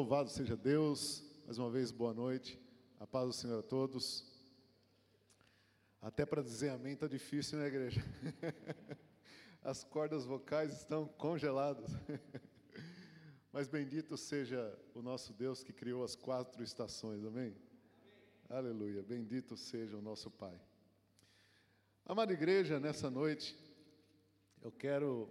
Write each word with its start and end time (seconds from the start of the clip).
Louvado 0.00 0.30
seja 0.30 0.56
Deus. 0.56 1.22
Mais 1.44 1.58
uma 1.58 1.68
vez, 1.70 1.92
boa 1.92 2.14
noite. 2.14 2.58
A 2.98 3.06
paz 3.06 3.26
do 3.26 3.32
Senhor 3.34 3.58
a 3.58 3.62
todos. 3.62 4.24
Até 6.00 6.24
para 6.24 6.42
dizer 6.42 6.70
amém 6.70 6.94
está 6.94 7.06
difícil, 7.06 7.58
né, 7.58 7.66
igreja? 7.66 8.02
As 9.60 9.84
cordas 9.84 10.24
vocais 10.24 10.72
estão 10.72 11.06
congeladas. 11.06 11.90
Mas 13.52 13.68
bendito 13.68 14.16
seja 14.16 14.74
o 14.94 15.02
nosso 15.02 15.34
Deus 15.34 15.62
que 15.62 15.70
criou 15.70 16.02
as 16.02 16.16
quatro 16.16 16.62
estações, 16.62 17.22
amém? 17.22 17.48
amém? 17.48 17.56
Aleluia. 18.48 19.02
Bendito 19.02 19.58
seja 19.58 19.98
o 19.98 20.00
nosso 20.00 20.30
Pai. 20.30 20.58
Amada 22.06 22.32
igreja, 22.32 22.80
nessa 22.80 23.10
noite, 23.10 23.54
eu 24.62 24.72
quero 24.72 25.30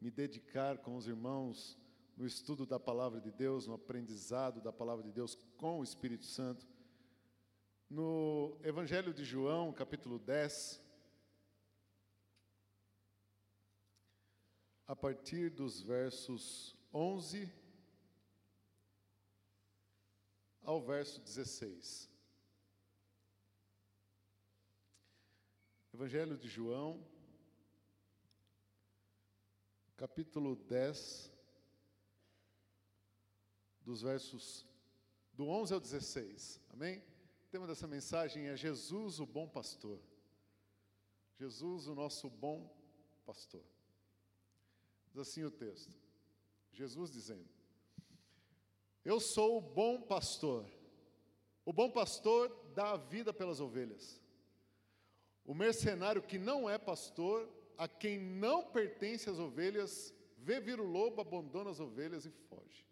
me 0.00 0.10
dedicar 0.10 0.78
com 0.78 0.96
os 0.96 1.06
irmãos 1.06 1.78
no 2.20 2.26
estudo 2.26 2.66
da 2.66 2.78
palavra 2.78 3.18
de 3.18 3.30
Deus, 3.30 3.66
no 3.66 3.72
aprendizado 3.72 4.60
da 4.60 4.70
palavra 4.70 5.02
de 5.02 5.10
Deus 5.10 5.34
com 5.56 5.80
o 5.80 5.82
Espírito 5.82 6.26
Santo. 6.26 6.68
No 7.88 8.58
Evangelho 8.62 9.14
de 9.14 9.24
João, 9.24 9.72
capítulo 9.72 10.18
10, 10.18 10.82
a 14.86 14.94
partir 14.94 15.48
dos 15.48 15.80
versos 15.80 16.76
11 16.92 17.50
ao 20.62 20.78
verso 20.82 21.22
16. 21.22 22.10
Evangelho 25.94 26.36
de 26.36 26.48
João, 26.48 27.02
capítulo 29.96 30.54
10, 30.54 31.39
dos 33.90 34.02
versos 34.02 34.64
do 35.32 35.48
11 35.48 35.74
ao 35.74 35.80
16. 35.80 36.60
Amém? 36.70 36.98
O 37.44 37.50
tema 37.50 37.66
dessa 37.66 37.88
mensagem 37.88 38.46
é 38.46 38.56
Jesus, 38.56 39.18
o 39.18 39.26
bom 39.26 39.48
pastor. 39.48 39.98
Jesus, 41.36 41.88
o 41.88 41.94
nosso 41.94 42.30
bom 42.30 42.72
pastor. 43.26 43.64
Diz 45.08 45.18
assim 45.18 45.42
o 45.42 45.50
texto. 45.50 45.92
Jesus 46.70 47.10
dizendo: 47.10 47.48
Eu 49.04 49.18
sou 49.18 49.58
o 49.58 49.60
bom 49.60 50.00
pastor. 50.00 50.64
O 51.64 51.72
bom 51.72 51.90
pastor 51.90 52.48
dá 52.72 52.92
a 52.92 52.96
vida 52.96 53.32
pelas 53.32 53.60
ovelhas. 53.60 54.22
O 55.44 55.52
mercenário 55.52 56.22
que 56.22 56.38
não 56.38 56.70
é 56.70 56.78
pastor, 56.78 57.48
a 57.76 57.88
quem 57.88 58.20
não 58.20 58.70
pertence 58.70 59.28
as 59.28 59.40
ovelhas, 59.40 60.14
vê 60.38 60.60
vir 60.60 60.78
o 60.78 60.86
lobo, 60.86 61.20
abandona 61.20 61.70
as 61.70 61.80
ovelhas 61.80 62.24
e 62.24 62.30
foge. 62.30 62.89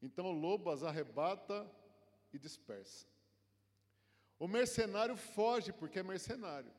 Então 0.00 0.26
o 0.26 0.32
lobo 0.32 0.70
as 0.70 0.82
arrebata 0.82 1.70
e 2.32 2.38
dispersa. 2.38 3.06
O 4.38 4.46
mercenário 4.46 5.16
foge 5.16 5.72
porque 5.72 5.98
é 5.98 6.02
mercenário, 6.02 6.72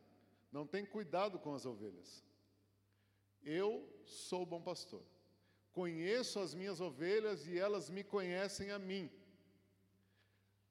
não 0.52 0.66
tem 0.66 0.86
cuidado 0.86 1.38
com 1.38 1.54
as 1.54 1.66
ovelhas. 1.66 2.24
Eu 3.42 3.88
sou 4.06 4.44
o 4.44 4.46
bom 4.46 4.62
pastor, 4.62 5.04
conheço 5.72 6.40
as 6.40 6.54
minhas 6.54 6.80
ovelhas 6.80 7.48
e 7.48 7.58
elas 7.58 7.90
me 7.90 8.04
conhecem 8.04 8.72
a 8.72 8.80
mim. 8.80 9.12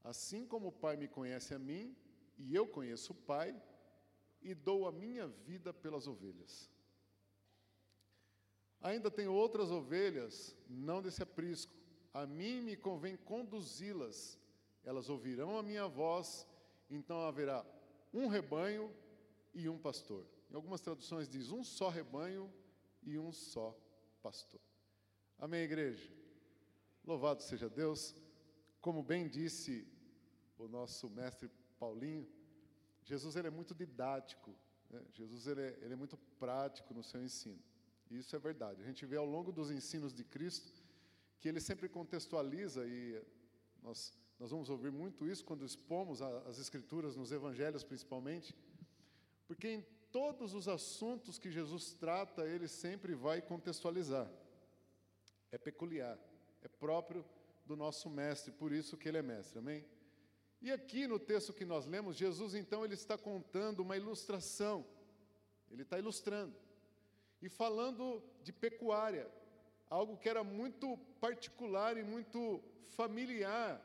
Assim 0.03 0.47
como 0.47 0.69
o 0.69 0.73
Pai 0.73 0.97
me 0.97 1.09
conhece 1.09 1.55
a 1.55 1.59
mim, 1.59 1.95
e 2.39 2.55
eu 2.55 2.67
conheço 2.67 3.13
o 3.13 3.17
Pai, 3.17 3.55
e 4.41 4.55
dou 4.55 4.87
a 4.87 4.93
minha 4.93 5.27
vida 5.27 5.75
pelas 5.75 6.07
ovelhas. 6.07 6.71
Ainda 8.81 9.11
tenho 9.11 9.33
outras 9.33 9.71
ovelhas, 9.71 10.57
não 10.69 11.03
desse 11.03 11.23
aprisco 11.23 11.78
a 12.13 12.27
mim 12.27 12.61
me 12.61 12.77
convém 12.77 13.17
conduzi-las, 13.17 14.39
elas 14.85 15.09
ouvirão 15.09 15.59
a 15.59 15.63
minha 15.63 15.87
voz, 15.87 16.47
então 16.91 17.21
haverá 17.21 17.65
um 18.13 18.29
rebanho 18.29 18.93
e 19.55 19.69
um 19.69 19.79
pastor. 19.79 20.27
Em 20.51 20.55
algumas 20.55 20.81
traduções 20.81 21.29
diz 21.29 21.51
um 21.51 21.63
só 21.63 21.89
rebanho 21.89 22.53
e 23.03 23.19
um 23.19 23.33
só 23.33 23.79
pastor. 24.23 24.61
Amém, 25.39 25.61
igreja? 25.63 26.11
Louvado 27.05 27.43
seja 27.43 27.69
Deus. 27.69 28.15
Como 28.81 29.03
bem 29.03 29.29
disse 29.29 29.87
o 30.57 30.67
nosso 30.67 31.09
mestre 31.11 31.51
Paulinho, 31.79 32.29
Jesus 33.05 33.37
ele 33.37 33.49
é 33.49 33.51
muito 33.51 33.75
didático, 33.75 34.55
né? 34.91 35.03
Jesus 35.13 35.47
ele 35.47 35.63
é, 35.63 35.79
ele 35.81 35.93
é 35.93 35.97
muito 35.97 36.17
prático 36.39 36.93
no 36.93 37.03
seu 37.03 37.23
ensino. 37.23 37.63
E 38.11 38.19
isso 38.19 38.35
é 38.35 38.39
verdade. 38.39 38.83
A 38.83 38.85
gente 38.85 39.05
vê 39.07 39.17
ao 39.17 39.27
longo 39.27 39.53
dos 39.53 39.71
ensinos 39.71 40.13
de 40.13 40.25
Cristo 40.25 40.78
que 41.41 41.49
ele 41.49 41.61
sempre 41.61 41.89
contextualiza, 41.89 42.87
e 42.87 43.23
nós, 43.83 44.13
nós 44.39 44.51
vamos 44.51 44.69
ouvir 44.71 44.91
muito 44.91 45.27
isso 45.27 45.45
quando 45.45 45.65
expomos 45.65 46.21
as 46.21 46.59
Escrituras, 46.59 47.17
nos 47.17 47.33
Evangelhos 47.33 47.85
principalmente, 47.85 48.55
porque 49.47 49.69
em 49.69 49.87
todos 50.11 50.55
os 50.55 50.69
assuntos 50.69 51.39
que 51.39 51.51
Jesus 51.51 51.93
trata, 51.93 52.47
ele 52.47 52.69
sempre 52.69 53.15
vai 53.15 53.41
contextualizar. 53.41 54.31
É 55.51 55.59
peculiar, 55.59 56.19
é 56.63 56.69
próprio 56.69 57.25
do 57.65 57.77
nosso 57.77 58.09
mestre, 58.11 58.53
por 58.53 58.73
isso 58.73 58.97
que 58.97 59.09
ele 59.09 59.19
é 59.19 59.23
mestre, 59.23 59.59
amém? 59.59 59.85
E 60.61 60.73
aqui 60.73 61.07
no 61.07 61.19
texto 61.19 61.53
que 61.53 61.65
nós 61.65 61.87
lemos, 61.87 62.17
Jesus 62.17 62.55
então 62.55 62.85
ele 62.85 62.95
está 62.95 63.17
contando 63.17 63.81
uma 63.81 63.97
ilustração, 63.97 64.85
ele 65.71 65.83
está 65.83 65.99
ilustrando, 65.99 66.55
e 67.41 67.49
falando 67.49 68.23
de 68.43 68.53
pecuária, 68.53 69.31
algo 69.91 70.17
que 70.17 70.29
era 70.29 70.45
muito 70.45 70.97
particular 71.21 71.97
e 71.97 72.03
muito 72.03 72.63
familiar 72.97 73.81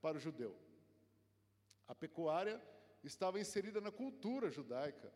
para 0.00 0.16
o 0.16 0.20
judeu. 0.20 0.56
A 1.86 1.94
pecuária 1.94 2.60
estava 3.02 3.40
inserida 3.40 3.80
na 3.80 3.90
cultura 3.90 4.50
judaica. 4.50 5.12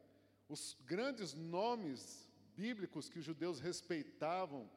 Os 0.49 0.77
grandes 0.85 1.35
nomes 1.35 2.29
bíblicos 2.55 3.09
que 3.09 3.19
os 3.19 3.25
judeus 3.25 3.61
respeitavam 3.61 4.71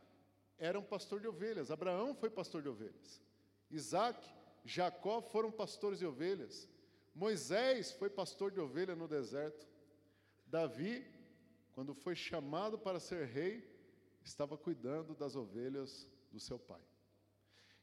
eram 0.58 0.84
pastor 0.84 1.20
de 1.22 1.28
ovelhas. 1.28 1.72
Abraão 1.72 2.14
foi 2.14 2.30
pastor 2.30 2.62
de 2.62 2.70
ovelhas. 2.70 3.22
Isaac, 3.72 4.28
Jacó 4.66 5.22
foram 5.22 5.52
pastores 5.52 6.00
de 6.00 6.06
ovelhas. 6.06 6.70
Moisés 7.16 7.92
foi 7.92 8.10
pastor 8.10 8.52
de 8.52 8.60
ovelha 8.60 8.96
no 8.96 9.08
deserto. 9.08 9.68
Davi, 10.46 11.06
quando 11.74 11.94
foi 11.94 12.16
chamado 12.16 12.78
para 12.78 13.00
ser 13.00 13.26
rei, 13.26 13.79
estava 14.24 14.58
cuidando 14.58 15.16
das 15.16 15.36
ovelhas 15.36 16.10
do 16.32 16.40
seu 16.40 16.60
pai. 16.60 16.82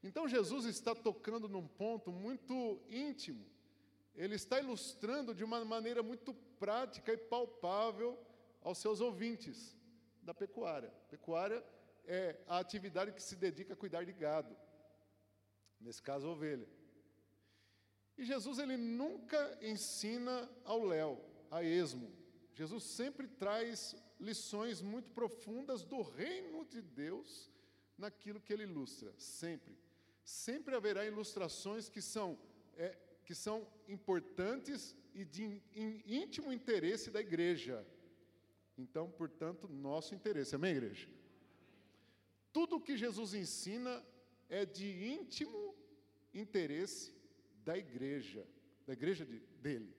Então 0.02 0.28
Jesus 0.28 0.64
está 0.66 0.94
tocando 0.94 1.48
num 1.48 1.66
ponto 1.66 2.12
muito 2.12 2.80
íntimo, 2.88 3.47
ele 4.14 4.34
está 4.34 4.60
ilustrando 4.60 5.34
de 5.34 5.44
uma 5.44 5.64
maneira 5.64 6.02
muito 6.02 6.32
prática 6.58 7.12
e 7.12 7.16
palpável 7.16 8.19
aos 8.60 8.78
seus 8.78 9.00
ouvintes 9.00 9.76
da 10.22 10.32
pecuária. 10.32 10.91
Pecuária 11.08 11.64
é 12.04 12.38
a 12.47 12.58
atividade 12.58 13.12
que 13.12 13.22
se 13.22 13.36
dedica 13.36 13.74
a 13.74 13.76
cuidar 13.76 14.04
de 14.04 14.12
gado, 14.12 14.56
nesse 15.80 16.03
caso, 16.03 16.28
ovelha. 16.28 16.68
E 18.16 18.24
Jesus 18.24 18.58
ele 18.58 18.76
nunca 18.76 19.58
ensina 19.60 20.48
ao 20.64 20.84
léu, 20.84 21.22
a 21.50 21.62
esmo. 21.62 22.16
Jesus 22.56 22.84
sempre 22.84 23.28
traz 23.28 23.94
lições 24.19 24.81
muito 24.81 25.11
profundas 25.11 25.84
do 25.84 26.00
reino 26.00 26.65
de 26.65 26.81
Deus 26.81 27.53
naquilo 27.99 28.41
que 28.41 28.50
ele 28.50 28.62
ilustra, 28.62 29.12
sempre. 29.19 29.77
Sempre 30.25 30.75
haverá 30.75 31.05
ilustrações 31.05 31.91
que 31.91 32.00
são, 32.00 32.39
é, 32.78 32.97
que 33.27 33.34
são 33.34 33.69
importantes 33.87 34.97
e 35.12 35.22
de 35.22 35.62
íntimo 36.06 36.50
interesse 36.50 37.11
da 37.11 37.21
igreja. 37.21 37.87
Então, 38.78 39.10
portanto, 39.10 39.69
nosso 39.69 40.15
interesse. 40.15 40.54
Amém, 40.54 40.72
igreja? 40.72 41.10
Tudo 42.54 42.77
o 42.77 42.80
que 42.80 42.97
Jesus 42.97 43.34
ensina 43.34 44.03
é 44.48 44.65
de 44.65 44.89
íntimo 45.09 45.75
interesse 46.33 47.15
da 47.63 47.77
igreja, 47.77 48.48
da 48.86 48.95
igreja 48.95 49.27
de, 49.27 49.41
dele. 49.60 49.95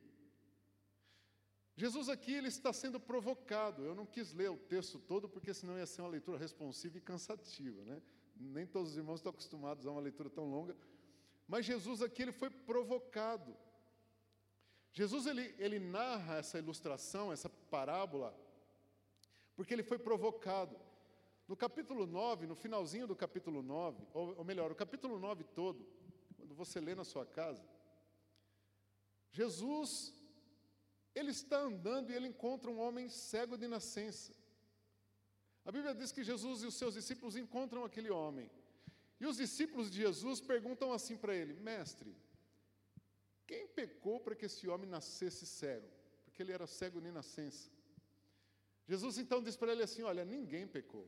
Jesus 1.79 2.09
aqui 2.09 2.33
ele 2.33 2.47
está 2.47 2.73
sendo 2.73 2.99
provocado. 2.99 3.85
Eu 3.85 3.93
não 3.93 4.03
quis 4.03 4.33
ler 4.33 4.49
o 4.49 4.57
texto 4.57 4.97
todo 4.97 5.29
porque 5.29 5.53
senão 5.53 5.77
ia 5.77 5.85
ser 5.85 6.01
uma 6.01 6.09
leitura 6.09 6.35
responsiva 6.35 6.97
e 6.97 7.01
cansativa, 7.01 7.85
né? 7.85 8.01
Nem 8.35 8.65
todos 8.65 8.91
os 8.91 8.97
irmãos 8.97 9.19
estão 9.19 9.29
acostumados 9.29 9.85
a 9.85 9.91
uma 9.91 10.01
leitura 10.01 10.27
tão 10.27 10.49
longa. 10.49 10.75
Mas 11.47 11.67
Jesus 11.67 12.01
aqui 12.01 12.23
ele 12.23 12.31
foi 12.31 12.49
provocado. 12.49 13.55
Jesus 14.91 15.27
ele, 15.27 15.53
ele 15.59 15.77
narra 15.77 16.37
essa 16.37 16.57
ilustração, 16.57 17.31
essa 17.31 17.47
parábola, 17.47 18.35
porque 19.55 19.71
ele 19.71 19.83
foi 19.83 19.99
provocado. 19.99 20.75
No 21.47 21.55
capítulo 21.55 22.07
9, 22.07 22.47
no 22.47 22.55
finalzinho 22.55 23.05
do 23.05 23.15
capítulo 23.15 23.61
9, 23.61 24.03
ou, 24.15 24.35
ou 24.39 24.43
melhor, 24.43 24.71
o 24.71 24.75
capítulo 24.75 25.19
9 25.19 25.43
todo, 25.43 25.87
quando 26.35 26.55
você 26.55 26.79
lê 26.79 26.95
na 26.95 27.03
sua 27.03 27.23
casa, 27.23 27.63
Jesus 29.31 30.16
ele 31.17 31.31
está 31.31 31.59
andando 31.59 32.11
e 32.11 32.15
ele 32.15 32.27
encontra 32.27 32.69
um 32.69 32.79
homem 32.79 33.09
cego 33.09 33.57
de 33.57 33.67
nascença. 33.67 34.33
A 35.65 35.71
Bíblia 35.71 35.93
diz 35.93 36.11
que 36.11 36.23
Jesus 36.23 36.63
e 36.63 36.67
os 36.67 36.75
seus 36.75 36.93
discípulos 36.93 37.35
encontram 37.35 37.83
aquele 37.83 38.09
homem. 38.09 38.49
E 39.19 39.25
os 39.25 39.37
discípulos 39.37 39.89
de 39.89 39.97
Jesus 39.97 40.39
perguntam 40.39 40.93
assim 40.93 41.17
para 41.17 41.35
ele: 41.35 41.53
Mestre, 41.53 42.15
quem 43.45 43.67
pecou 43.67 44.19
para 44.19 44.35
que 44.35 44.45
esse 44.45 44.67
homem 44.67 44.89
nascesse 44.89 45.45
cego? 45.45 45.89
Porque 46.23 46.41
ele 46.43 46.51
era 46.51 46.67
cego 46.67 47.01
nem 47.01 47.11
nascença. 47.11 47.69
Jesus 48.87 49.17
então 49.17 49.41
diz 49.41 49.55
para 49.57 49.71
ele 49.71 49.83
assim: 49.83 50.03
Olha, 50.03 50.23
ninguém 50.23 50.67
pecou. 50.67 51.07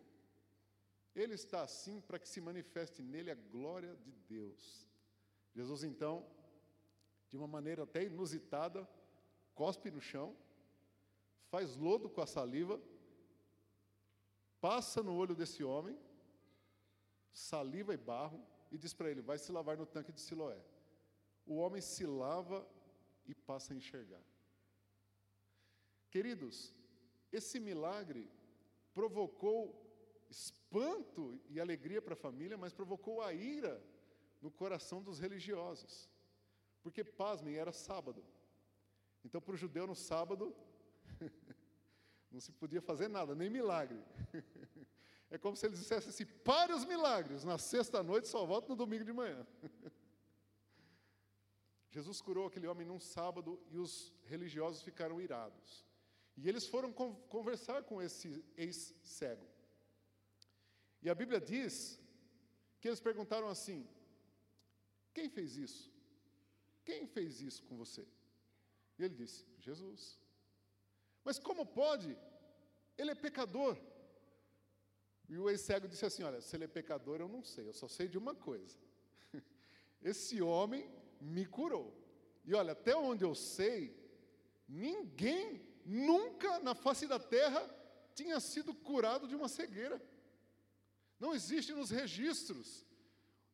Ele 1.15 1.35
está 1.35 1.61
assim 1.61 2.01
para 2.01 2.19
que 2.19 2.27
se 2.27 2.41
manifeste 2.41 3.01
nele 3.01 3.31
a 3.31 3.35
glória 3.35 3.95
de 3.97 4.11
Deus. 4.11 4.87
Jesus 5.53 5.83
então, 5.83 6.25
de 7.29 7.37
uma 7.37 7.47
maneira 7.47 7.83
até 7.83 8.03
inusitada, 8.03 8.87
cospe 9.59 9.91
no 9.91 9.99
chão, 9.99 10.27
faz 11.51 11.75
lodo 11.75 12.09
com 12.09 12.21
a 12.21 12.25
saliva, 12.25 12.81
passa 14.61 15.03
no 15.03 15.13
olho 15.21 15.35
desse 15.35 15.61
homem, 15.65 15.99
saliva 17.33 17.93
e 17.93 17.97
barro, 17.97 18.41
e 18.71 18.77
diz 18.77 18.93
para 18.93 19.09
ele: 19.11 19.21
vai 19.21 19.37
se 19.37 19.51
lavar 19.51 19.75
no 19.77 19.85
tanque 19.85 20.13
de 20.13 20.21
Siloé. 20.21 20.61
O 21.45 21.55
homem 21.55 21.81
se 21.81 22.05
lava 22.05 22.65
e 23.25 23.35
passa 23.35 23.73
a 23.73 23.75
enxergar. 23.75 24.23
Queridos, 26.09 26.73
esse 27.29 27.59
milagre 27.59 28.31
provocou 28.93 29.59
espanto 30.29 31.37
e 31.49 31.59
alegria 31.59 32.01
para 32.01 32.13
a 32.13 32.23
família, 32.27 32.57
mas 32.57 32.73
provocou 32.81 33.21
a 33.21 33.33
ira 33.33 33.75
no 34.41 34.49
coração 34.49 35.01
dos 35.03 35.19
religiosos. 35.19 36.09
Porque, 36.81 37.03
pasmem, 37.03 37.55
era 37.57 37.73
sábado. 37.73 38.23
Então, 39.23 39.41
para 39.41 39.53
o 39.53 39.57
judeu, 39.57 39.85
no 39.85 39.95
sábado, 39.95 40.55
não 42.31 42.39
se 42.39 42.51
podia 42.51 42.81
fazer 42.81 43.07
nada, 43.07 43.35
nem 43.35 43.49
milagre. 43.49 44.01
É 45.31 45.37
como 45.37 45.55
se 45.55 45.65
eles 45.67 45.77
dissessem 45.77 46.09
assim: 46.09 46.25
pare 46.43 46.73
os 46.73 46.85
milagres, 46.85 47.43
na 47.43 47.57
sexta-noite 47.57 48.27
só 48.27 48.45
volta 48.45 48.67
no 48.67 48.75
domingo 48.75 49.05
de 49.05 49.13
manhã. 49.13 49.45
Jesus 51.91 52.21
curou 52.21 52.47
aquele 52.47 52.67
homem 52.67 52.85
num 52.85 52.99
sábado 52.99 53.61
e 53.69 53.77
os 53.77 54.13
religiosos 54.25 54.81
ficaram 54.81 55.21
irados. 55.21 55.85
E 56.35 56.47
eles 56.47 56.67
foram 56.67 56.91
conversar 56.91 57.83
com 57.83 58.01
esse 58.01 58.43
ex-cego. 58.55 59.47
E 61.01 61.09
a 61.09 61.15
Bíblia 61.15 61.39
diz 61.39 61.99
que 62.79 62.87
eles 62.87 62.99
perguntaram 62.99 63.47
assim: 63.47 63.87
quem 65.13 65.29
fez 65.29 65.57
isso? 65.57 65.91
Quem 66.83 67.05
fez 67.05 67.41
isso 67.41 67.63
com 67.63 67.77
você? 67.77 68.07
E 68.99 69.03
ele 69.05 69.15
disse: 69.15 69.45
Jesus. 69.59 70.19
Mas 71.23 71.39
como 71.39 71.65
pode? 71.65 72.17
Ele 72.97 73.11
é 73.11 73.15
pecador. 73.15 73.77
E 75.29 75.37
o 75.37 75.49
ex-cego 75.49 75.87
disse 75.87 76.05
assim: 76.05 76.23
Olha, 76.23 76.41
se 76.41 76.55
ele 76.55 76.65
é 76.65 76.67
pecador, 76.67 77.21
eu 77.21 77.29
não 77.29 77.43
sei, 77.43 77.67
eu 77.67 77.73
só 77.73 77.87
sei 77.87 78.07
de 78.09 78.17
uma 78.17 78.35
coisa. 78.35 78.77
Esse 80.01 80.41
homem 80.41 80.91
me 81.21 81.45
curou. 81.45 81.95
E 82.43 82.53
olha, 82.53 82.73
até 82.73 82.95
onde 82.95 83.23
eu 83.23 83.33
sei, 83.33 83.95
ninguém 84.67 85.65
nunca 85.85 86.59
na 86.59 86.75
face 86.75 87.07
da 87.07 87.19
terra 87.19 87.63
tinha 88.13 88.39
sido 88.39 88.73
curado 88.73 89.27
de 89.27 89.35
uma 89.35 89.47
cegueira. 89.47 90.01
Não 91.19 91.33
existe 91.33 91.73
nos 91.73 91.89
registros. 91.89 92.85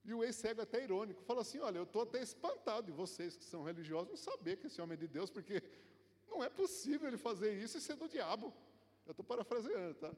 E 0.05 0.13
o 0.13 0.23
ex-cego 0.23 0.61
é 0.61 0.63
até 0.63 0.83
irônico, 0.83 1.23
fala 1.23 1.41
assim: 1.41 1.59
Olha, 1.59 1.79
eu 1.79 1.83
estou 1.83 2.03
até 2.03 2.21
espantado 2.21 2.85
de 2.85 2.91
vocês 2.91 3.35
que 3.35 3.43
são 3.43 3.63
religiosos 3.63 4.09
não 4.09 4.17
saber 4.17 4.57
que 4.57 4.67
esse 4.67 4.79
homem 4.79 4.93
é 4.93 4.97
de 4.97 5.07
Deus, 5.07 5.31
porque 5.31 5.63
não 6.27 6.43
é 6.43 6.49
possível 6.49 7.07
ele 7.07 7.17
fazer 7.17 7.51
isso 7.53 7.77
e 7.77 7.81
ser 7.81 7.95
do 7.95 8.07
diabo. 8.07 8.53
Eu 9.05 9.11
estou 9.11 9.25
parafraseando, 9.25 9.95
tá? 9.95 10.15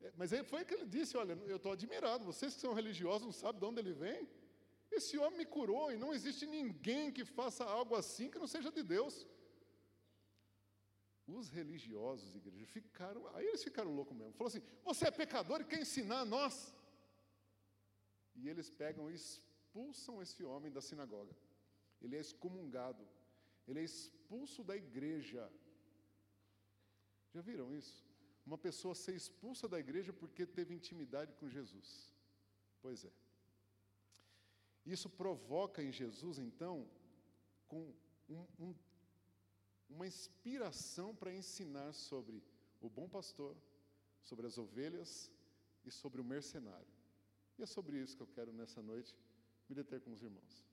É, 0.00 0.12
mas 0.16 0.30
foi 0.46 0.64
que 0.64 0.72
ele 0.72 0.86
disse: 0.86 1.16
Olha, 1.18 1.38
eu 1.46 1.56
estou 1.56 1.72
admirado, 1.72 2.24
vocês 2.24 2.54
que 2.54 2.60
são 2.60 2.72
religiosos 2.72 3.26
não 3.26 3.32
sabem 3.32 3.60
de 3.60 3.66
onde 3.66 3.80
ele 3.80 3.92
vem? 3.92 4.26
Esse 4.90 5.18
homem 5.18 5.38
me 5.38 5.44
curou 5.44 5.92
e 5.92 5.98
não 5.98 6.14
existe 6.14 6.46
ninguém 6.46 7.12
que 7.12 7.24
faça 7.24 7.64
algo 7.64 7.94
assim 7.94 8.30
que 8.30 8.38
não 8.38 8.46
seja 8.46 8.70
de 8.72 8.82
Deus. 8.82 9.26
Os 11.26 11.50
religiosos, 11.50 12.34
igreja, 12.34 12.64
ficaram, 12.64 13.26
aí 13.34 13.46
eles 13.46 13.62
ficaram 13.62 13.94
loucos 13.94 14.16
mesmo. 14.16 14.32
Falou 14.32 14.48
assim: 14.48 14.62
Você 14.82 15.06
é 15.06 15.10
pecador 15.10 15.60
e 15.60 15.64
quer 15.64 15.80
ensinar 15.80 16.20
a 16.20 16.24
nós? 16.24 16.74
E 18.40 18.48
eles 18.48 18.68
pegam 18.82 19.10
e 19.10 19.14
expulsam 19.14 20.22
esse 20.22 20.42
homem 20.44 20.70
da 20.72 20.80
sinagoga. 20.80 21.34
Ele 22.00 22.16
é 22.16 22.20
excomungado. 22.20 23.06
Ele 23.66 23.80
é 23.80 23.84
expulso 23.84 24.62
da 24.64 24.76
igreja. 24.76 25.50
Já 27.34 27.40
viram 27.40 27.74
isso? 27.74 27.96
Uma 28.46 28.56
pessoa 28.56 28.94
ser 28.94 29.14
expulsa 29.14 29.68
da 29.68 29.78
igreja 29.78 30.12
porque 30.12 30.46
teve 30.46 30.74
intimidade 30.74 31.34
com 31.34 31.48
Jesus. 31.48 31.88
Pois 32.80 33.04
é. 33.04 33.12
Isso 34.86 35.10
provoca 35.10 35.82
em 35.82 35.92
Jesus, 35.92 36.38
então, 36.38 36.88
com 37.66 37.94
um, 38.28 38.46
um, 38.58 38.74
uma 39.90 40.06
inspiração 40.06 41.14
para 41.14 41.34
ensinar 41.34 41.92
sobre 41.92 42.42
o 42.80 42.88
bom 42.88 43.06
pastor, 43.06 43.54
sobre 44.22 44.46
as 44.46 44.56
ovelhas 44.56 45.30
e 45.84 45.90
sobre 45.90 46.20
o 46.22 46.24
mercenário. 46.24 46.97
E 47.58 47.62
é 47.62 47.66
sobre 47.66 47.98
isso 48.00 48.16
que 48.16 48.22
eu 48.22 48.26
quero 48.26 48.52
nessa 48.52 48.80
noite 48.80 49.14
me 49.68 49.74
deter 49.74 50.00
com 50.00 50.12
os 50.12 50.22
irmãos. 50.22 50.64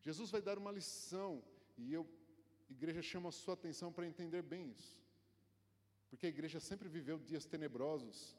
Jesus 0.00 0.30
vai 0.30 0.42
dar 0.42 0.58
uma 0.58 0.70
lição 0.70 1.42
e 1.76 1.92
eu, 1.92 2.06
igreja, 2.68 3.02
chamo 3.02 3.28
a 3.28 3.32
sua 3.32 3.54
atenção 3.54 3.92
para 3.92 4.06
entender 4.06 4.42
bem 4.42 4.70
isso. 4.70 4.98
Porque 6.08 6.26
a 6.26 6.28
igreja 6.28 6.60
sempre 6.60 6.88
viveu 6.88 7.18
dias 7.18 7.46
tenebrosos 7.46 8.36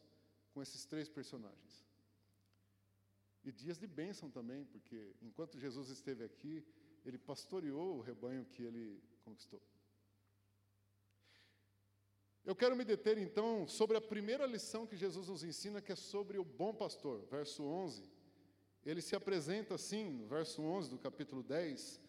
com 0.53 0.61
esses 0.61 0.85
três 0.85 1.09
personagens. 1.09 1.85
E 3.43 3.51
dias 3.51 3.77
de 3.79 3.87
bênção 3.87 4.29
também, 4.29 4.65
porque 4.65 5.15
enquanto 5.21 5.57
Jesus 5.57 5.89
esteve 5.89 6.23
aqui, 6.23 6.63
ele 7.05 7.17
pastoreou 7.17 7.97
o 7.97 8.01
rebanho 8.01 8.45
que 8.45 8.61
ele 8.61 9.01
conquistou. 9.23 9.61
Eu 12.43 12.55
quero 12.55 12.75
me 12.75 12.83
deter 12.83 13.17
então 13.17 13.67
sobre 13.67 13.97
a 13.97 14.01
primeira 14.01 14.45
lição 14.45 14.87
que 14.87 14.97
Jesus 14.97 15.27
nos 15.27 15.43
ensina, 15.43 15.81
que 15.81 15.91
é 15.91 15.95
sobre 15.95 16.39
o 16.39 16.43
bom 16.43 16.73
pastor, 16.73 17.23
verso 17.29 17.63
11. 17.63 18.03
Ele 18.83 19.01
se 19.01 19.15
apresenta 19.15 19.75
assim, 19.75 20.09
no 20.09 20.27
verso 20.27 20.61
11 20.61 20.89
do 20.89 20.97
capítulo 20.97 21.43
10. 21.43 22.01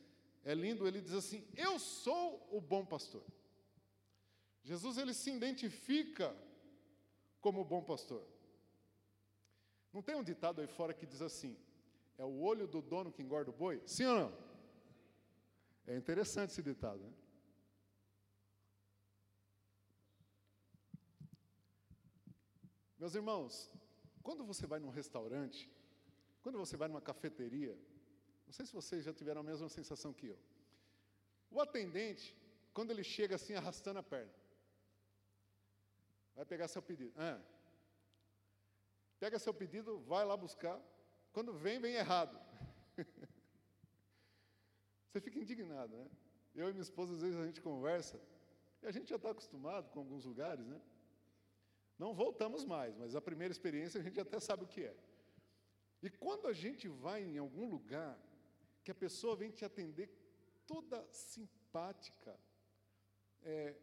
É 0.45 0.55
lindo, 0.55 0.89
ele 0.89 1.03
diz 1.03 1.13
assim: 1.13 1.47
Eu 1.55 1.79
sou 1.79 2.49
o 2.51 2.61
bom 2.61 2.85
pastor. 2.85 3.23
Jesus 4.63 4.97
ele 4.97 5.13
se 5.13 5.31
identifica 5.31 6.35
como 7.41 7.61
o 7.61 7.65
bom 7.65 7.83
pastor. 7.83 8.27
Não 9.93 10.01
tem 10.01 10.15
um 10.15 10.25
ditado 10.25 10.61
aí 10.63 10.67
fora 10.67 10.95
que 10.95 11.05
diz 11.05 11.21
assim: 11.21 11.57
é 12.17 12.25
o 12.25 12.41
olho 12.41 12.67
do 12.67 12.81
dono 12.81 13.13
que 13.13 13.23
engorda 13.23 13.51
o 13.51 13.55
boi? 13.55 13.83
Sim 13.85 14.07
ou 14.07 14.17
não? 14.17 14.39
É 15.87 15.97
interessante 15.97 16.51
esse 16.51 16.63
ditado, 16.63 17.01
né? 17.01 17.13
Meus 23.03 23.17
irmãos, 23.17 23.69
quando 24.23 24.45
você 24.45 24.65
vai 24.65 24.79
num 24.79 24.89
restaurante, 24.89 25.69
quando 26.41 26.57
você 26.57 26.77
vai 26.77 26.87
numa 26.87 27.01
cafeteria, 27.01 27.77
não 28.47 28.53
sei 28.53 28.65
se 28.65 28.73
vocês 28.73 29.03
já 29.03 29.13
tiveram 29.13 29.41
a 29.41 29.49
mesma 29.51 29.69
sensação 29.69 30.13
que 30.13 30.29
eu. 30.29 30.39
O 31.51 31.61
atendente, 31.61 32.33
quando 32.73 32.93
ele 32.93 33.03
chega 33.03 33.35
assim 33.35 33.55
arrastando 33.55 33.99
a 33.99 34.05
perna, 34.05 34.33
vai 36.37 36.45
pegar 36.45 36.69
seu 36.69 36.81
pedido. 36.81 37.13
Ah, 37.17 37.41
pega 39.19 39.37
seu 39.37 39.53
pedido, 39.53 39.99
vai 40.03 40.25
lá 40.25 40.37
buscar. 40.37 40.81
Quando 41.33 41.53
vem, 41.53 41.81
vem 41.81 41.97
errado. 41.97 42.39
Você 45.11 45.21
fica 45.21 45.41
indignado, 45.41 45.97
né? 45.97 46.09
Eu 46.55 46.69
e 46.69 46.73
minha 46.73 46.83
esposa, 46.83 47.15
às 47.17 47.23
vezes, 47.23 47.37
a 47.37 47.47
gente 47.47 47.61
conversa, 47.61 48.23
e 48.81 48.87
a 48.87 48.93
gente 48.93 49.11
já 49.11 49.17
está 49.17 49.33
acostumado 49.33 49.91
com 49.91 49.99
alguns 49.99 50.25
lugares, 50.25 50.65
né? 50.65 50.81
Não 51.99 52.15
voltamos 52.15 52.65
mais, 52.65 52.97
mas 52.97 53.15
a 53.15 53.21
primeira 53.21 53.53
experiência 53.53 54.01
a 54.01 54.03
gente 54.03 54.21
até 54.21 54.41
sabe 54.41 54.65
o 54.65 54.69
que 54.69 54.83
é. 54.83 54.97
E 56.03 56.11
quando 56.11 56.49
a 56.49 56.53
gente 56.53 56.89
vai 56.89 57.23
em 57.23 57.39
algum 57.39 57.69
lugar, 57.69 58.19
que 58.83 58.91
a 58.91 58.95
pessoa 58.95 59.37
vem 59.37 59.51
te 59.51 59.65
atender 59.65 60.11
toda 60.67 61.07
simpática, 61.11 62.39
é, 63.43 63.77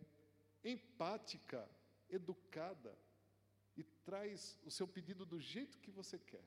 empática, 0.63 1.67
educada, 2.09 2.97
e 3.77 3.83
traz 3.83 4.59
o 4.65 4.69
seu 4.69 4.85
pedido 4.85 5.25
do 5.25 5.39
jeito 5.39 5.79
que 5.79 5.89
você 5.89 6.19
quer. 6.19 6.43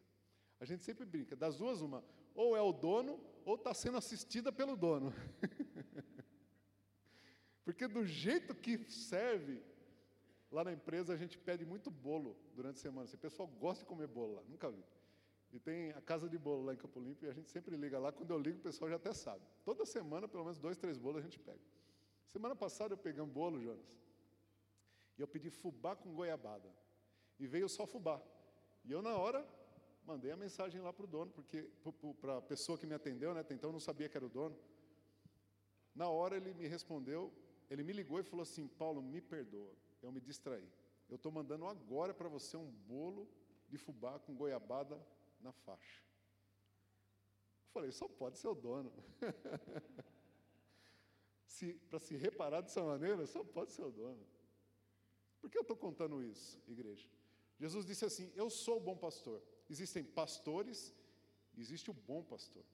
A 0.61 0.67
gente 0.67 0.83
sempre 0.83 1.07
brinca, 1.07 1.35
das 1.35 1.57
duas, 1.57 1.81
uma, 1.81 2.05
ou 2.35 2.55
é 2.55 2.61
o 2.61 2.73
dono, 2.73 3.19
ou 3.45 3.55
está 3.55 3.73
sendo 3.73 3.97
assistida 3.97 4.53
pelo 4.53 4.77
dono. 4.77 5.15
Porque 7.65 7.89
do 7.89 8.05
jeito 8.05 8.55
que 8.55 8.79
serve, 8.91 9.63
Lá 10.53 10.63
na 10.63 10.73
empresa 10.73 11.15
a 11.15 11.17
gente 11.17 11.39
pede 11.39 11.65
muito 11.65 11.91
bolo 11.91 12.37
durante 12.55 12.77
a 12.77 12.81
semana. 12.81 13.05
Assim, 13.05 13.17
o 13.17 13.19
pessoal 13.19 13.49
gosta 13.49 13.83
de 13.83 13.89
comer 13.89 14.07
bolo 14.07 14.35
lá, 14.35 14.43
nunca 14.47 14.71
vi. 14.71 14.85
E 15.51 15.59
tem 15.59 15.91
a 15.93 16.01
casa 16.01 16.29
de 16.29 16.37
bolo 16.39 16.63
lá 16.67 16.75
em 16.75 16.77
Campo 16.77 17.01
Limpo 17.01 17.25
e 17.25 17.29
a 17.29 17.33
gente 17.33 17.51
sempre 17.51 17.75
liga 17.75 17.99
lá. 17.99 18.13
Quando 18.13 18.31
eu 18.31 18.39
ligo, 18.39 18.59
o 18.59 18.63
pessoal 18.63 18.91
já 18.91 18.97
até 18.97 19.15
sabe. 19.15 19.43
Toda 19.65 19.87
semana, 19.87 20.29
pelo 20.29 20.45
menos 20.45 20.59
dois, 20.59 20.77
três 20.77 20.99
bolos 20.99 21.21
a 21.21 21.23
gente 21.23 21.39
pega. 21.39 21.61
Semana 22.27 22.55
passada 22.55 22.93
eu 22.93 22.99
peguei 22.99 23.23
um 23.23 23.29
bolo, 23.29 23.61
Jonas, 23.61 23.99
e 25.19 25.21
eu 25.23 25.29
pedi 25.29 25.51
fubá 25.51 25.97
com 25.97 26.15
goiabada. 26.15 26.71
E 27.39 27.47
veio 27.47 27.69
só 27.69 27.87
fubá. 27.87 28.23
E 28.85 28.93
eu, 28.93 29.01
na 29.01 29.17
hora, 29.17 29.47
mandei 30.07 30.31
a 30.33 30.37
mensagem 30.37 30.81
lá 30.81 30.93
para 30.93 31.05
o 31.05 31.07
dono, 31.07 31.31
porque 31.31 31.63
para 32.21 32.39
a 32.39 32.43
pessoa 32.43 32.77
que 32.77 32.87
me 32.87 32.95
atendeu, 32.95 33.33
né, 33.35 33.45
então 33.51 33.71
eu 33.71 33.73
não 33.73 33.81
sabia 33.81 34.09
que 34.09 34.17
era 34.17 34.27
o 34.27 34.29
dono. 34.29 34.57
Na 35.95 36.09
hora 36.09 36.37
ele 36.37 36.55
me 36.55 36.67
respondeu, 36.67 37.33
ele 37.71 37.83
me 37.83 37.93
ligou 37.93 38.19
e 38.21 38.23
falou 38.23 38.43
assim: 38.43 38.67
Paulo, 38.67 39.03
me 39.03 39.21
perdoa, 39.21 39.75
eu 40.03 40.13
me 40.13 40.21
distraí. 40.21 40.69
Eu 41.09 41.17
estou 41.17 41.31
mandando 41.31 41.67
agora 41.67 42.13
para 42.13 42.29
você 42.29 42.57
um 42.57 42.71
bolo 42.71 43.29
de 43.69 43.79
fubá 43.79 44.19
com 44.19 44.35
goiabada 44.35 45.01
na 45.41 45.53
faixa. 45.53 46.03
Eu 47.67 47.73
falei, 47.73 47.93
só 47.93 48.09
pode 48.09 48.39
ser 48.39 48.49
o 48.49 48.55
dono. 48.55 48.93
se, 51.47 51.75
para 51.89 51.99
se 51.99 52.17
reparar 52.17 52.61
dessa 52.61 52.83
maneira, 52.83 53.27
só 53.27 53.45
pode 53.45 53.73
ser 53.73 53.83
o 53.83 53.91
dono. 53.91 54.27
Por 55.41 55.51
que 55.51 55.59
eu 55.59 55.63
estou 55.63 55.77
contando 55.77 56.23
isso, 56.23 56.61
igreja? 56.69 57.09
Jesus 57.59 57.85
disse 57.85 58.05
assim: 58.05 58.33
Eu 58.35 58.49
sou 58.51 58.77
o 58.79 58.81
bom 58.81 58.97
pastor. 58.97 59.43
Existem 59.69 60.05
pastores, 60.05 60.95
existe 61.57 61.91
o 61.91 61.95
bom 61.95 62.23
pastor. 62.23 62.65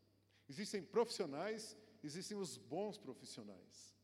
Existem 0.49 0.83
profissionais, 0.83 1.77
existem 2.03 2.37
os 2.37 2.57
bons 2.57 2.97
profissionais. 2.97 3.98